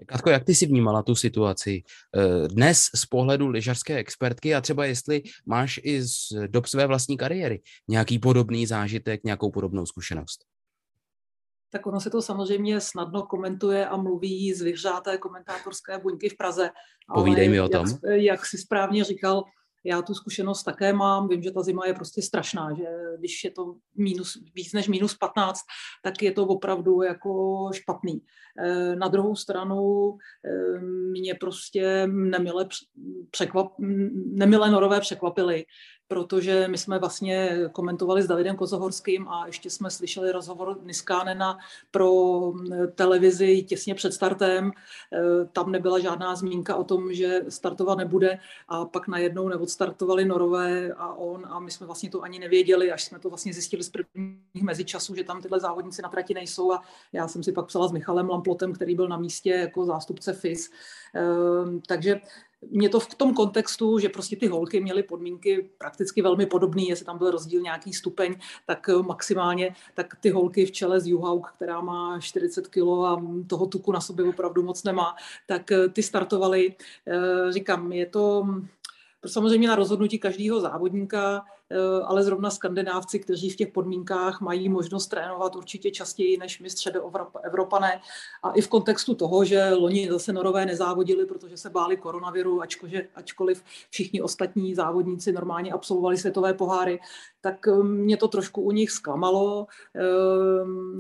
Katko, 0.07 0.31
jak 0.31 0.45
ty 0.45 0.55
si 0.55 0.67
vnímala 0.67 1.03
tu 1.03 1.15
situaci 1.15 1.83
eh, 2.17 2.49
dnes 2.49 2.85
z 2.95 3.07
pohledu 3.07 3.49
lyžařské 3.49 3.97
expertky 3.97 4.55
a 4.55 4.61
třeba 4.61 4.85
jestli 4.85 5.23
máš 5.47 5.81
i 5.83 6.03
z 6.03 6.33
dob 6.47 6.67
své 6.67 6.87
vlastní 6.87 7.17
kariéry 7.17 7.63
nějaký 7.89 8.19
podobný 8.19 8.67
zážitek, 8.67 9.25
nějakou 9.25 9.51
podobnou 9.51 9.87
zkušenost? 9.87 10.45
Tak 11.73 11.87
ono 11.87 12.01
se 12.01 12.11
to 12.11 12.23
samozřejmě 12.23 12.81
snadno 12.81 13.23
komentuje 13.23 13.87
a 13.87 13.97
mluví 13.97 14.55
z 14.55 14.63
vyhřáté 14.63 15.19
komentátorské 15.19 15.99
buňky 15.99 16.29
v 16.29 16.37
Praze. 16.37 16.71
Povídej 17.15 17.49
mi 17.49 17.61
o 17.61 17.69
tom. 17.69 17.87
Jak, 17.87 18.21
jak 18.21 18.47
si 18.47 18.59
správně 18.59 19.05
říkal, 19.05 19.45
já 19.85 20.03
tu 20.03 20.15
zkušenost 20.15 20.63
také 20.63 20.93
mám, 20.93 21.29
vím, 21.29 21.43
že 21.43 21.51
ta 21.51 21.63
zima 21.63 21.87
je 21.87 21.95
prostě 21.95 22.23
strašná, 22.23 22.75
že 22.75 22.85
když 23.19 23.45
je 23.45 23.51
to 23.51 23.75
minus, 23.97 24.39
víc 24.55 24.73
než 24.73 24.89
minus 24.89 25.15
15, 25.15 25.61
tak 26.05 26.23
je 26.23 26.33
to 26.33 26.47
opravdu 26.47 27.03
jako 27.03 27.71
špatný. 27.75 28.21
Eh, 28.59 28.97
na 28.97 29.09
druhou 29.09 29.37
stranu 29.37 30.13
eh, 30.45 30.81
mě 31.11 31.35
prostě 31.35 32.07
nemile, 32.07 32.69
překvap, 33.31 33.73
nemile 34.33 34.71
norové 34.71 35.01
překvapily, 35.01 35.65
protože 36.11 36.69
my 36.69 36.79
jsme 36.79 36.99
vlastně 36.99 37.59
komentovali 37.73 38.23
s 38.23 38.27
Davidem 38.27 38.57
Kozohorským 38.57 39.29
a 39.29 39.47
ještě 39.47 39.71
jsme 39.71 39.91
slyšeli 39.91 40.33
rozhovor 40.33 40.79
Niskánena 40.83 41.59
pro 41.91 42.13
televizi 42.95 43.63
těsně 43.63 43.95
před 43.95 44.15
startem. 44.15 44.71
E, 44.71 45.45
tam 45.53 45.73
nebyla 45.73 45.99
žádná 45.99 46.35
zmínka 46.35 46.77
o 46.77 46.85
tom, 46.85 47.13
že 47.13 47.41
startovat 47.49 47.99
nebude 47.99 48.39
a 48.69 48.85
pak 48.85 49.09
najednou 49.09 49.49
neodstartovali 49.49 50.25
Norové 50.25 50.93
a 50.97 51.15
on 51.15 51.47
a 51.47 51.61
my 51.61 51.71
jsme 51.71 51.87
vlastně 51.87 52.11
to 52.11 52.23
ani 52.23 52.39
nevěděli, 52.39 52.93
až 52.93 53.05
jsme 53.05 53.19
to 53.19 53.29
vlastně 53.29 53.53
zjistili 53.53 53.83
z 53.83 53.91
prvních 53.91 54.63
mezičasů, 54.63 55.15
že 55.15 55.25
tam 55.25 55.43
tyhle 55.43 55.61
závodníci 55.61 56.03
na 56.03 56.09
trati 56.09 56.35
nejsou 56.35 56.73
a 56.73 56.83
já 57.13 57.29
jsem 57.29 57.43
si 57.43 57.53
pak 57.53 57.67
psala 57.67 57.89
s 57.89 57.93
Michalem 57.93 58.31
Lamplotem, 58.31 58.73
který 58.73 58.95
byl 58.95 59.09
na 59.09 59.17
místě 59.17 59.51
jako 59.51 59.85
zástupce 59.85 60.33
FIS. 60.33 60.71
E, 61.15 61.23
takže 61.87 62.21
mě 62.69 62.89
to 62.89 63.01
v 63.01 63.15
tom 63.15 63.35
kontextu, 63.35 63.99
že 63.99 64.09
prostě 64.09 64.37
ty 64.37 64.47
holky 64.47 64.81
měly 64.81 65.03
podmínky 65.03 65.71
prakticky 65.79 66.23
velmi 66.23 66.47
podobné, 66.47 66.83
jestli 66.83 67.05
tam 67.05 67.19
byl 67.19 67.31
rozdíl 67.31 67.61
nějaký 67.61 67.93
stupeň, 67.93 68.35
tak 68.67 68.89
eh, 68.89 69.03
maximálně, 69.03 69.75
tak 69.95 70.17
ty 70.21 70.31
holky 70.31 70.67
v 70.67 70.73
čele 70.73 71.01
z 71.01 71.07
Juhauk, 71.07 71.53
která 71.57 71.81
má 71.81 72.21
40 72.21 72.69
kg 72.69 72.83
a 73.07 73.23
toho 73.47 73.67
tuku 73.67 73.93
na 73.93 74.01
sobě 74.01 74.25
opravdu 74.25 74.63
moc 74.63 74.85
nemá, 74.85 75.17
tak 75.47 75.73
eh, 75.73 75.89
ty 75.89 76.03
startovaly, 76.03 76.75
eh, 77.07 77.53
říkám, 77.53 77.93
je 77.93 78.07
to 78.07 78.47
samozřejmě 79.27 79.69
na 79.69 79.75
rozhodnutí 79.75 80.19
každého 80.19 80.61
závodníka, 80.61 81.45
ale 82.05 82.23
zrovna 82.23 82.51
skandinávci, 82.51 83.19
kteří 83.19 83.51
v 83.51 83.57
těch 83.57 83.69
podmínkách 83.69 84.41
mají 84.41 84.69
možnost 84.69 85.07
trénovat 85.07 85.57
určitě 85.57 85.91
častěji 85.91 86.39
než 86.39 86.61
my 86.61 86.71
středoevropané. 86.71 88.01
A 88.43 88.51
i 88.53 88.61
v 88.61 88.69
kontextu 88.69 89.15
toho, 89.15 89.45
že 89.45 89.71
loni 89.75 90.09
zase 90.11 90.33
norové 90.33 90.67
nezávodili, 90.67 91.27
protože 91.27 91.57
se 91.57 91.71
báli 91.71 91.97
koronaviru, 91.97 92.63
ačkože, 92.63 93.09
ačkoliv 93.15 93.63
všichni 93.91 94.23
ostatní 94.23 94.75
závodníci 94.75 95.33
normálně 95.33 95.73
absolvovali 95.73 96.17
světové 96.17 96.55
poháry, 96.55 97.01
tak 97.41 97.69
eh, 97.69 97.83
mě 97.83 98.17
to 98.17 98.29
trošku 98.29 98.63
u 98.63 98.71
nich 98.71 98.91
zklamalo. 98.91 99.67
Eh, 99.97 100.01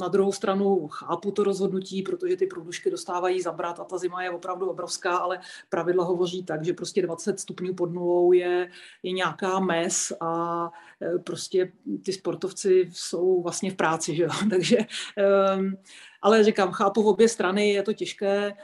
na 0.00 0.08
druhou 0.08 0.32
stranu 0.32 0.88
chápu 0.88 1.30
to 1.30 1.44
rozhodnutí, 1.44 2.02
protože 2.02 2.36
ty 2.36 2.46
průdušky 2.46 2.90
dostávají 2.90 3.42
zabrat 3.42 3.80
a 3.80 3.84
ta 3.84 3.98
zima 3.98 4.22
je 4.22 4.30
opravdu 4.30 4.70
obrovská, 4.70 5.16
ale 5.16 5.40
pravidla 5.68 6.04
hovoří 6.04 6.44
tak, 6.44 6.64
že 6.64 6.72
prostě 6.72 7.02
20 7.02 7.40
stupňů 7.40 7.74
pod 7.74 7.92
nulou 7.92 8.32
je, 8.32 8.70
je 9.02 9.12
nějaká 9.12 9.60
mes 9.60 10.12
a 10.20 10.59
E, 10.66 11.18
prostě 11.18 11.72
ty 12.04 12.12
sportovci 12.12 12.90
jsou 12.92 13.42
vlastně 13.42 13.70
v 13.70 13.76
práci, 13.76 14.16
že 14.16 14.22
jo? 14.22 14.30
takže 14.50 14.76
ale 16.22 16.44
říkám, 16.44 16.72
chápu 16.72 17.02
v 17.02 17.06
obě 17.06 17.28
strany, 17.28 17.70
je 17.70 17.82
to 17.82 17.92
těžké, 17.92 18.36
e, 18.46 18.54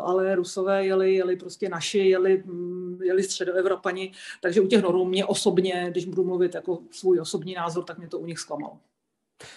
ale 0.00 0.34
Rusové 0.34 0.86
jeli, 0.86 1.14
jeli 1.14 1.36
prostě 1.36 1.68
naši, 1.68 1.98
jeli, 1.98 2.42
mm, 2.46 2.98
jeli 3.02 3.22
středoevropani, 3.22 4.12
takže 4.42 4.60
u 4.60 4.66
těch 4.66 4.82
norů 4.82 5.04
mě 5.04 5.24
osobně, 5.24 5.86
když 5.90 6.04
budu 6.04 6.24
mluvit 6.24 6.54
jako 6.54 6.78
svůj 6.90 7.20
osobní 7.20 7.54
názor, 7.54 7.84
tak 7.84 7.98
mě 7.98 8.08
to 8.08 8.18
u 8.18 8.26
nich 8.26 8.38
zklamalo. 8.38 8.78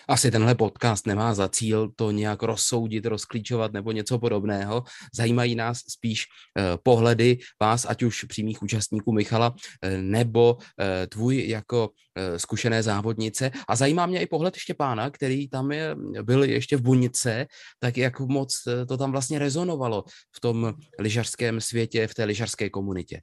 Asi 0.08 0.32
tenhle 0.32 0.56
podcast 0.56 1.08
nemá 1.08 1.34
za 1.34 1.50
cíl 1.50 1.92
to 1.96 2.12
nějak 2.12 2.44
rozsoudit, 2.44 3.06
rozklíčovat 3.06 3.74
nebo 3.74 3.92
něco 3.92 4.20
podobného. 4.20 4.84
Zajímají 5.13 5.56
nás 5.56 5.78
spíš 5.88 6.24
eh, 6.58 6.78
pohledy 6.84 7.38
vás, 7.62 7.86
ať 7.89 8.04
už 8.04 8.24
přímých 8.24 8.63
účastníků 8.63 9.12
Michala, 9.12 9.56
eh, 9.82 10.02
nebo 10.02 10.58
eh, 10.80 11.08
tvůj 11.08 11.48
jako 11.48 11.89
zkušené 12.38 12.84
závodnice. 12.84 13.52
A 13.68 13.76
zajímá 13.76 14.06
mě 14.06 14.21
i 14.21 14.27
pohled 14.27 14.56
Štěpána, 14.56 15.10
který 15.10 15.50
tam 15.50 15.71
je, 15.71 15.96
byl 16.23 16.44
ještě 16.44 16.77
v 16.77 16.82
Bunice, 16.82 17.46
tak 17.80 17.98
jak 17.98 18.19
moc 18.19 18.63
to 18.88 18.98
tam 18.98 19.12
vlastně 19.12 19.40
rezonovalo 19.40 20.04
v 20.36 20.40
tom 20.42 20.73
lyžařském 21.00 21.62
světě, 21.62 22.08
v 22.08 22.13
té 22.13 22.23
lyžařské 22.23 22.69
komunitě. 22.69 23.21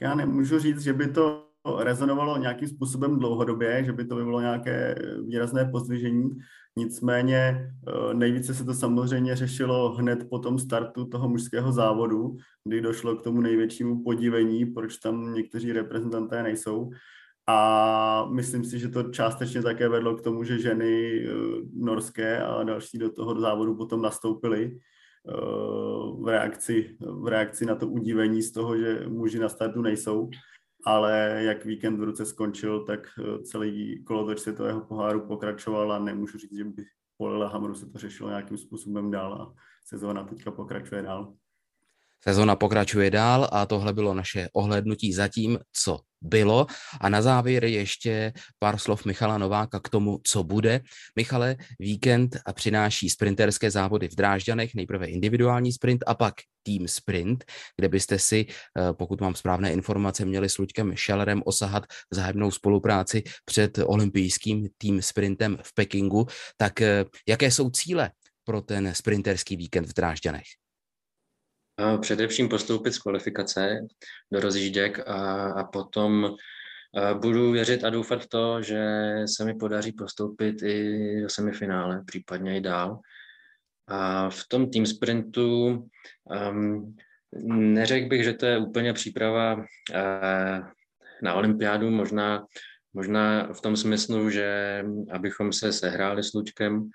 Já 0.00 0.14
nemůžu 0.14 0.58
říct, 0.58 0.80
že 0.80 0.92
by 0.92 1.08
to 1.08 1.45
rezonovalo 1.78 2.38
nějakým 2.38 2.68
způsobem 2.68 3.18
dlouhodobě, 3.18 3.84
že 3.84 3.92
by 3.92 4.04
to 4.04 4.16
by 4.16 4.24
bylo 4.24 4.40
nějaké 4.40 4.94
výrazné 5.26 5.64
pozdvižení. 5.64 6.30
Nicméně 6.76 7.38
eh, 7.88 8.14
nejvíce 8.14 8.54
se 8.54 8.64
to 8.64 8.74
samozřejmě 8.74 9.36
řešilo 9.36 9.92
hned 9.92 10.28
po 10.30 10.38
tom 10.38 10.58
startu 10.58 11.04
toho 11.04 11.28
mužského 11.28 11.72
závodu, 11.72 12.36
kdy 12.64 12.80
došlo 12.80 13.16
k 13.16 13.22
tomu 13.22 13.40
největšímu 13.40 14.04
podívení, 14.04 14.66
proč 14.66 14.96
tam 14.96 15.34
někteří 15.34 15.72
reprezentanté 15.72 16.42
nejsou. 16.42 16.90
A 17.48 18.28
myslím 18.30 18.64
si, 18.64 18.78
že 18.78 18.88
to 18.88 19.02
částečně 19.02 19.62
také 19.62 19.88
vedlo 19.88 20.16
k 20.16 20.22
tomu, 20.22 20.44
že 20.44 20.58
ženy 20.58 21.24
eh, 21.24 21.32
norské 21.74 22.42
a 22.42 22.62
další 22.64 22.98
do 22.98 23.10
toho 23.10 23.40
závodu 23.40 23.76
potom 23.76 24.02
nastoupily 24.02 24.72
eh, 24.72 25.32
v 26.20 26.28
reakci, 26.28 26.96
v 27.00 27.28
reakci 27.28 27.66
na 27.66 27.74
to 27.74 27.88
udívení 27.88 28.42
z 28.42 28.52
toho, 28.52 28.76
že 28.76 29.04
muži 29.08 29.38
na 29.38 29.48
startu 29.48 29.82
nejsou 29.82 30.30
ale 30.84 31.38
jak 31.42 31.64
víkend 31.64 32.00
v 32.00 32.02
ruce 32.02 32.26
skončil, 32.26 32.84
tak 32.84 33.00
eh, 33.18 33.42
celý 33.42 34.04
kolotoč 34.04 34.38
světového 34.38 34.80
poháru 34.80 35.26
pokračoval 35.26 35.92
a 35.92 35.98
nemůžu 35.98 36.38
říct, 36.38 36.56
že 36.56 36.64
by 36.64 36.84
po 37.16 37.28
Lillehammeru 37.28 37.74
se 37.74 37.86
to 37.86 37.98
řešilo 37.98 38.28
nějakým 38.28 38.58
způsobem 38.58 39.10
dál 39.10 39.34
a 39.34 39.54
sezóna 39.84 40.24
teďka 40.24 40.50
pokračuje 40.50 41.02
dál. 41.02 41.34
Sezona 42.24 42.56
pokračuje 42.56 43.10
dál 43.10 43.48
a 43.52 43.66
tohle 43.66 43.92
bylo 43.92 44.14
naše 44.14 44.48
ohlédnutí 44.52 45.12
zatím, 45.12 45.58
co 45.72 46.00
bylo. 46.20 46.66
A 47.00 47.08
na 47.08 47.22
závěr 47.22 47.64
ještě 47.64 48.32
pár 48.58 48.78
slov 48.78 49.04
Michala 49.04 49.38
Nováka 49.38 49.80
k 49.80 49.88
tomu, 49.88 50.20
co 50.24 50.44
bude. 50.44 50.80
Michale, 51.16 51.56
víkend 51.80 52.36
přináší 52.52 53.10
sprinterské 53.10 53.70
závody 53.70 54.08
v 54.08 54.14
Drážďanech, 54.14 54.74
nejprve 54.74 55.06
individuální 55.06 55.72
sprint 55.72 56.04
a 56.06 56.14
pak 56.14 56.34
tým 56.62 56.88
sprint, 56.88 57.44
kde 57.76 57.88
byste 57.88 58.18
si, 58.18 58.46
eh, 58.48 58.92
pokud 58.92 59.20
mám 59.20 59.34
správné 59.34 59.72
informace, 59.72 60.24
měli 60.24 60.48
s 60.48 60.58
Luďkem 60.58 60.96
Šelerem 60.96 61.42
osahat 61.44 61.84
vzájemnou 62.10 62.50
spolupráci 62.50 63.22
před 63.44 63.78
olympijským 63.84 64.68
tým 64.78 65.02
sprintem 65.02 65.58
v 65.62 65.74
Pekingu. 65.74 66.26
Tak 66.56 66.80
eh, 66.80 67.04
jaké 67.28 67.50
jsou 67.50 67.70
cíle 67.70 68.10
pro 68.44 68.60
ten 68.60 68.94
sprinterský 68.94 69.56
víkend 69.56 69.88
v 69.88 69.94
Drážďanech? 69.94 70.65
Především 72.00 72.48
postoupit 72.48 72.92
z 72.92 72.98
kvalifikace 72.98 73.86
do 74.32 74.40
rozjížděk 74.40 75.08
a, 75.08 75.52
a 75.52 75.64
potom 75.64 76.36
budu 77.20 77.50
věřit 77.50 77.84
a 77.84 77.90
doufat 77.90 78.22
v 78.22 78.28
to, 78.28 78.62
že 78.62 78.84
se 79.26 79.44
mi 79.44 79.54
podaří 79.54 79.92
postoupit 79.92 80.62
i 80.62 81.20
do 81.22 81.28
semifinále, 81.28 82.02
případně 82.06 82.56
i 82.56 82.60
dál. 82.60 83.00
A 83.88 84.30
v 84.30 84.44
tom 84.48 84.70
tým 84.70 84.86
sprintu 84.86 85.66
um, 86.50 86.96
neřekl 87.74 88.08
bych, 88.08 88.24
že 88.24 88.32
to 88.32 88.46
je 88.46 88.58
úplně 88.58 88.92
příprava 88.92 89.54
uh, 89.54 89.64
na 91.22 91.34
olympiádu, 91.34 91.90
možná, 91.90 92.46
možná 92.94 93.52
v 93.52 93.60
tom 93.60 93.76
smyslu, 93.76 94.30
že 94.30 94.82
abychom 95.10 95.52
se 95.52 95.72
sehráli 95.72 96.22
s 96.22 96.34
Lučkem 96.34 96.90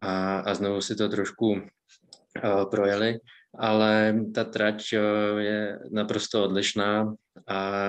a, 0.00 0.38
a 0.38 0.54
znovu 0.54 0.80
si 0.80 0.96
to 0.96 1.08
trošku 1.08 1.46
uh, 1.50 2.70
projeli, 2.70 3.18
ale 3.58 4.20
ta 4.34 4.44
trať 4.44 4.92
je 5.38 5.78
naprosto 5.90 6.44
odlišná 6.44 7.14
a 7.46 7.80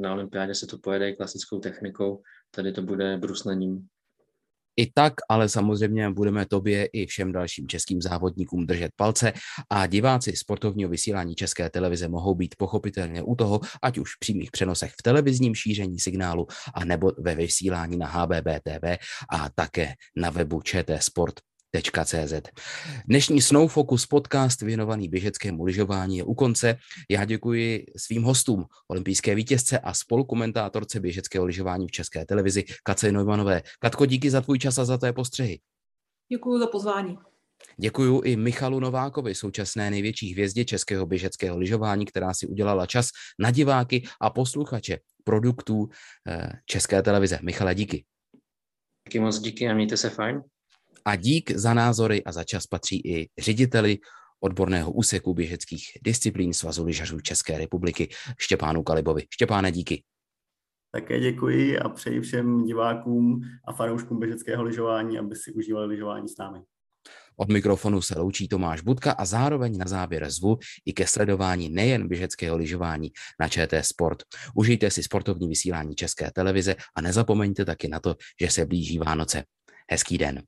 na 0.00 0.12
olympiádě 0.12 0.54
se 0.54 0.66
to 0.66 0.78
pojede 0.78 1.12
klasickou 1.12 1.58
technikou, 1.58 2.22
tady 2.50 2.72
to 2.72 2.82
bude 2.82 3.16
bruslením. 3.16 3.86
I 4.76 4.90
tak, 4.94 5.12
ale 5.30 5.48
samozřejmě 5.48 6.10
budeme 6.10 6.46
tobě 6.46 6.86
i 6.86 7.06
všem 7.06 7.32
dalším 7.32 7.68
českým 7.68 8.02
závodníkům 8.02 8.66
držet 8.66 8.90
palce 8.96 9.32
a 9.70 9.86
diváci 9.86 10.36
sportovního 10.36 10.90
vysílání 10.90 11.34
České 11.34 11.70
televize 11.70 12.08
mohou 12.08 12.34
být 12.34 12.54
pochopitelně 12.58 13.22
u 13.22 13.34
toho, 13.34 13.60
ať 13.82 13.98
už 13.98 14.10
v 14.16 14.18
přímých 14.18 14.50
přenosech 14.50 14.92
v 14.92 15.02
televizním 15.02 15.54
šíření 15.54 16.00
signálu 16.00 16.46
a 16.74 16.84
nebo 16.84 17.12
ve 17.18 17.34
vysílání 17.34 17.96
na 17.96 18.06
HBB 18.06 18.46
TV 18.62 18.98
a 19.32 19.48
také 19.54 19.94
na 20.16 20.30
webu 20.30 20.62
ČT 20.62 21.02
Sport 21.02 21.34
CZ. 21.82 22.32
Dnešní 23.06 23.42
Snow 23.42 23.68
Focus 23.68 24.06
podcast 24.06 24.62
věnovaný 24.62 25.08
běžeckému 25.08 25.64
lyžování 25.64 26.16
je 26.16 26.24
u 26.24 26.34
konce. 26.34 26.76
Já 27.10 27.24
děkuji 27.24 27.86
svým 27.96 28.22
hostům, 28.22 28.64
olympijské 28.88 29.34
vítězce 29.34 29.78
a 29.78 29.94
spolukomentátorce 29.94 31.00
běžeckého 31.00 31.44
lyžování 31.44 31.86
v 31.86 31.90
České 31.90 32.24
televizi 32.24 32.64
Kace 32.82 33.12
Neumanové. 33.12 33.62
Katko, 33.78 34.06
díky 34.06 34.30
za 34.30 34.40
tvůj 34.40 34.58
čas 34.58 34.78
a 34.78 34.84
za 34.84 34.98
tvé 34.98 35.12
postřehy. 35.12 35.60
Děkuji 36.32 36.58
za 36.58 36.66
pozvání. 36.66 37.18
Děkuji 37.76 38.22
i 38.24 38.36
Michalu 38.36 38.80
Novákovi, 38.80 39.34
současné 39.34 39.90
největší 39.90 40.32
hvězdě 40.32 40.64
českého 40.64 41.06
běžeckého 41.06 41.58
lyžování, 41.58 42.06
která 42.06 42.34
si 42.34 42.46
udělala 42.46 42.86
čas 42.86 43.08
na 43.38 43.50
diváky 43.50 44.02
a 44.20 44.30
posluchače 44.30 44.98
produktů 45.24 45.88
eh, 46.28 46.48
České 46.66 47.02
televize. 47.02 47.38
Michale, 47.42 47.74
díky. 47.74 48.04
Díky 49.08 49.20
moc 49.20 49.38
díky 49.38 49.68
a 49.68 49.74
mějte 49.74 49.96
se 49.96 50.10
fajn. 50.10 50.42
A 51.06 51.16
dík 51.16 51.50
za 51.50 51.74
názory 51.74 52.24
a 52.24 52.32
za 52.32 52.44
čas 52.44 52.66
patří 52.66 53.00
i 53.00 53.28
řediteli 53.38 53.98
odborného 54.40 54.92
úseku 54.92 55.34
běžeckých 55.34 55.84
disciplín 56.02 56.52
Svazu 56.52 56.84
lyžařů 56.84 57.20
České 57.20 57.58
republiky 57.58 58.08
Štěpánu 58.38 58.82
Kalibovi. 58.82 59.22
Štěpáne, 59.30 59.72
díky. 59.72 60.04
Také 60.92 61.20
děkuji 61.20 61.78
a 61.78 61.88
přeji 61.88 62.20
všem 62.20 62.64
divákům 62.64 63.40
a 63.68 63.72
fanouškům 63.72 64.18
běžeckého 64.18 64.62
lyžování, 64.62 65.18
aby 65.18 65.36
si 65.36 65.52
užívali 65.52 65.86
lyžování 65.86 66.28
s 66.28 66.36
námi. 66.36 66.58
Od 67.36 67.48
mikrofonu 67.48 68.02
se 68.02 68.18
loučí 68.18 68.48
Tomáš 68.48 68.80
Budka 68.80 69.12
a 69.12 69.24
zároveň 69.24 69.78
na 69.78 69.86
závěr 69.86 70.30
zvu 70.30 70.58
i 70.86 70.92
ke 70.92 71.06
sledování 71.06 71.68
nejen 71.68 72.08
běžeckého 72.08 72.56
lyžování 72.56 73.10
na 73.40 73.48
ČT 73.48 73.84
Sport. 73.86 74.22
Užijte 74.54 74.90
si 74.90 75.02
sportovní 75.02 75.48
vysílání 75.48 75.94
České 75.94 76.30
televize 76.30 76.76
a 76.96 77.00
nezapomeňte 77.00 77.64
taky 77.64 77.88
na 77.88 78.00
to, 78.00 78.14
že 78.40 78.50
se 78.50 78.66
blíží 78.66 78.98
Vánoce. 78.98 79.44
Hezký 79.90 80.18
den. 80.18 80.42